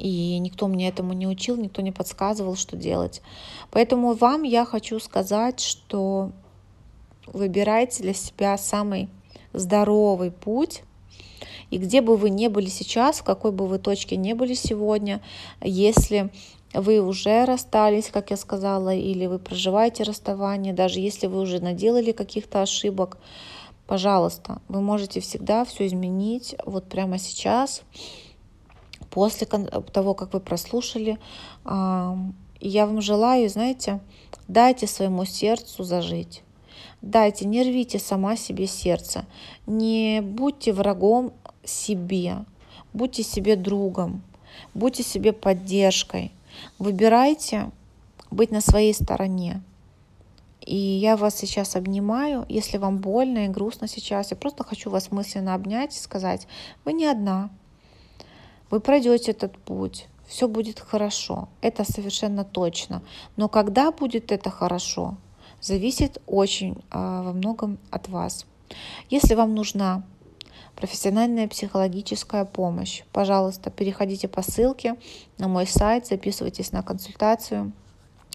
и 0.00 0.38
никто 0.38 0.66
мне 0.66 0.88
этому 0.88 1.12
не 1.12 1.26
учил, 1.26 1.56
никто 1.56 1.82
не 1.82 1.92
подсказывал, 1.92 2.56
что 2.56 2.74
делать. 2.74 3.20
Поэтому 3.70 4.14
вам 4.14 4.44
я 4.44 4.64
хочу 4.64 4.98
сказать, 4.98 5.60
что 5.60 6.32
выбирайте 7.26 8.02
для 8.02 8.14
себя 8.14 8.56
самый 8.56 9.10
здоровый 9.52 10.30
путь, 10.30 10.82
и 11.70 11.76
где 11.76 12.00
бы 12.00 12.16
вы 12.16 12.30
ни 12.30 12.48
были 12.48 12.66
сейчас, 12.66 13.18
в 13.18 13.24
какой 13.24 13.52
бы 13.52 13.66
вы 13.66 13.78
точке 13.78 14.16
ни 14.16 14.32
были 14.32 14.54
сегодня, 14.54 15.20
если 15.60 16.30
вы 16.72 17.00
уже 17.00 17.44
расстались, 17.44 18.08
как 18.10 18.30
я 18.30 18.38
сказала, 18.38 18.94
или 18.94 19.26
вы 19.26 19.38
проживаете 19.38 20.04
расставание, 20.04 20.72
даже 20.72 20.98
если 20.98 21.26
вы 21.26 21.40
уже 21.40 21.60
наделали 21.60 22.12
каких-то 22.12 22.62
ошибок, 22.62 23.18
пожалуйста, 23.86 24.62
вы 24.68 24.80
можете 24.80 25.20
всегда 25.20 25.66
все 25.66 25.86
изменить 25.86 26.56
вот 26.64 26.84
прямо 26.88 27.18
сейчас 27.18 27.82
после 29.10 29.46
того, 29.46 30.14
как 30.14 30.32
вы 30.32 30.40
прослушали. 30.40 31.18
Я 31.64 32.86
вам 32.86 33.00
желаю, 33.00 33.48
знаете, 33.48 34.00
дайте 34.48 34.86
своему 34.86 35.24
сердцу 35.24 35.82
зажить. 35.84 36.42
Дайте, 37.02 37.46
не 37.46 37.62
рвите 37.62 37.98
сама 37.98 38.36
себе 38.36 38.66
сердце. 38.66 39.24
Не 39.66 40.20
будьте 40.22 40.72
врагом 40.72 41.32
себе. 41.64 42.44
Будьте 42.92 43.22
себе 43.22 43.56
другом. 43.56 44.22
Будьте 44.74 45.02
себе 45.02 45.32
поддержкой. 45.32 46.32
Выбирайте 46.78 47.70
быть 48.30 48.50
на 48.50 48.60
своей 48.60 48.92
стороне. 48.92 49.62
И 50.60 50.76
я 50.76 51.16
вас 51.16 51.36
сейчас 51.36 51.74
обнимаю. 51.74 52.44
Если 52.48 52.76
вам 52.76 52.98
больно 52.98 53.46
и 53.46 53.48
грустно 53.48 53.88
сейчас, 53.88 54.30
я 54.30 54.36
просто 54.36 54.62
хочу 54.62 54.90
вас 54.90 55.10
мысленно 55.10 55.54
обнять 55.54 55.96
и 55.96 55.98
сказать, 55.98 56.46
вы 56.84 56.92
не 56.92 57.06
одна. 57.06 57.48
Вы 58.70 58.80
пройдете 58.80 59.32
этот 59.32 59.58
путь, 59.58 60.06
все 60.26 60.46
будет 60.46 60.78
хорошо, 60.78 61.48
это 61.60 61.84
совершенно 61.84 62.44
точно. 62.44 63.02
Но 63.36 63.48
когда 63.48 63.90
будет 63.90 64.30
это 64.30 64.48
хорошо, 64.50 65.16
зависит 65.60 66.22
очень 66.26 66.76
а, 66.90 67.22
во 67.22 67.32
многом 67.32 67.78
от 67.90 68.08
вас. 68.08 68.46
Если 69.08 69.34
вам 69.34 69.54
нужна 69.54 70.04
профессиональная 70.76 71.48
психологическая 71.48 72.44
помощь, 72.44 73.02
пожалуйста, 73.12 73.70
переходите 73.70 74.28
по 74.28 74.42
ссылке 74.42 74.96
на 75.38 75.48
мой 75.48 75.66
сайт, 75.66 76.06
записывайтесь 76.06 76.70
на 76.70 76.82
консультацию. 76.82 77.72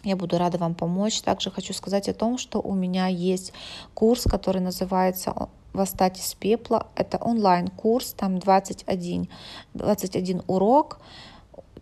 Я 0.05 0.15
буду 0.15 0.37
рада 0.37 0.59
вам 0.59 0.75
помочь. 0.75 1.21
Также 1.21 1.49
хочу 1.49 1.73
сказать 1.73 2.07
о 2.07 2.13
том, 2.13 2.37
что 2.37 2.61
у 2.61 2.73
меня 2.75 3.07
есть 3.07 3.53
курс, 3.95 4.23
который 4.23 4.61
называется 4.61 5.49
«Восстать 5.73 6.19
из 6.19 6.35
пепла». 6.35 6.87
Это 6.95 7.17
онлайн-курс, 7.17 8.13
там 8.13 8.37
21, 8.37 9.27
21 9.73 10.43
урок, 10.45 10.99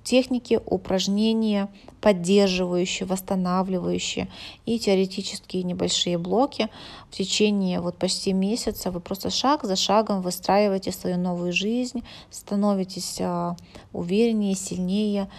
техники, 0.03 0.59
упражнения, 0.65 1.67
поддерживающие, 1.99 3.05
восстанавливающие 3.05 4.29
и 4.65 4.79
теоретические 4.79 5.63
небольшие 5.63 6.17
блоки. 6.17 6.69
В 7.09 7.15
течение 7.15 7.81
вот 7.81 7.97
почти 7.97 8.31
месяца 8.31 8.89
вы 8.89 9.01
просто 9.01 9.29
шаг 9.29 9.63
за 9.63 9.75
шагом 9.75 10.21
выстраиваете 10.21 10.93
свою 10.93 11.17
новую 11.17 11.51
жизнь, 11.51 12.03
становитесь 12.29 13.19
а, 13.21 13.55
увереннее, 13.91 14.55
сильнее, 14.55 15.29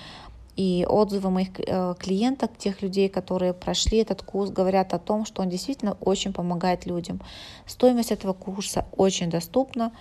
и 0.57 0.87
отзывы 0.89 1.31
моих 1.31 1.49
э, 1.59 1.95
клиенток, 1.99 2.57
тех 2.57 2.83
людей, 2.83 3.09
которые 3.09 3.53
прошли 3.53 3.99
этот 3.99 4.23
курс, 4.23 4.51
говорят 4.51 4.95
о 4.95 4.99
том, 4.99 5.25
что 5.25 5.43
он 5.43 5.49
действительно 5.49 5.97
очень 6.01 6.33
помогает 6.33 6.87
людям. 6.87 7.21
Стоимость 7.67 8.13
этого 8.13 8.33
курса 8.33 8.87
очень 8.97 9.31
доступна. 9.31 9.93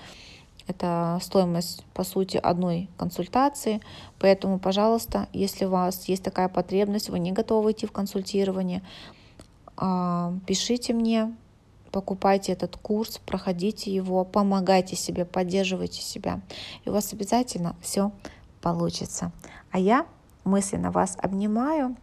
Это 0.67 1.19
стоимость, 1.21 1.83
по 1.93 2.03
сути, 2.03 2.37
одной 2.37 2.89
консультации. 2.97 3.81
Поэтому, 4.19 4.59
пожалуйста, 4.59 5.27
если 5.33 5.65
у 5.65 5.71
вас 5.71 6.07
есть 6.07 6.23
такая 6.23 6.47
потребность, 6.47 7.09
вы 7.09 7.19
не 7.19 7.31
готовы 7.31 7.71
идти 7.71 7.85
в 7.85 7.91
консультирование, 7.91 8.81
а, 9.75 10.33
пишите 10.45 10.93
мне, 10.93 11.35
покупайте 11.91 12.53
этот 12.53 12.77
курс, 12.77 13.19
проходите 13.25 13.93
его, 13.93 14.23
помогайте 14.23 14.95
себе, 14.95 15.25
поддерживайте 15.25 16.01
себя. 16.01 16.41
И 16.85 16.89
у 16.89 16.93
вас 16.93 17.11
обязательно 17.11 17.75
все 17.81 18.11
получится. 18.61 19.31
А 19.71 19.79
я 19.79 20.05
мысленно 20.43 20.91
вас 20.91 21.17
обнимаю 21.21 21.95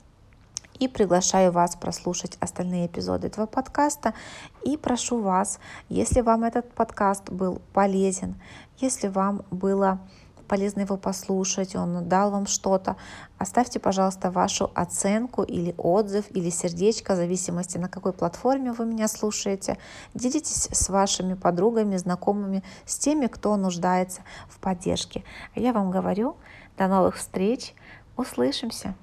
и 0.78 0.88
приглашаю 0.88 1.52
вас 1.52 1.76
прослушать 1.76 2.36
остальные 2.40 2.86
эпизоды 2.86 3.28
этого 3.28 3.46
подкаста. 3.46 4.14
И 4.62 4.76
прошу 4.76 5.20
вас, 5.20 5.60
если 5.88 6.22
вам 6.22 6.44
этот 6.44 6.72
подкаст 6.72 7.30
был 7.30 7.60
полезен, 7.72 8.34
если 8.78 9.08
вам 9.08 9.42
было 9.50 10.00
полезно 10.48 10.80
его 10.80 10.96
послушать, 10.96 11.76
он 11.76 12.08
дал 12.08 12.32
вам 12.32 12.46
что-то, 12.46 12.96
оставьте, 13.38 13.78
пожалуйста, 13.78 14.32
вашу 14.32 14.68
оценку 14.74 15.44
или 15.44 15.76
отзыв, 15.78 16.24
или 16.30 16.50
сердечко, 16.50 17.12
в 17.12 17.16
зависимости, 17.16 17.78
на 17.78 17.88
какой 17.88 18.12
платформе 18.12 18.72
вы 18.72 18.84
меня 18.84 19.06
слушаете. 19.06 19.78
Делитесь 20.12 20.68
с 20.72 20.88
вашими 20.88 21.34
подругами, 21.34 21.96
знакомыми, 21.96 22.64
с 22.84 22.98
теми, 22.98 23.28
кто 23.28 23.54
нуждается 23.56 24.22
в 24.48 24.58
поддержке. 24.58 25.22
А 25.54 25.60
я 25.60 25.72
вам 25.72 25.92
говорю, 25.92 26.36
до 26.76 26.88
новых 26.88 27.16
встреч! 27.16 27.72
Услышимся! 28.16 28.94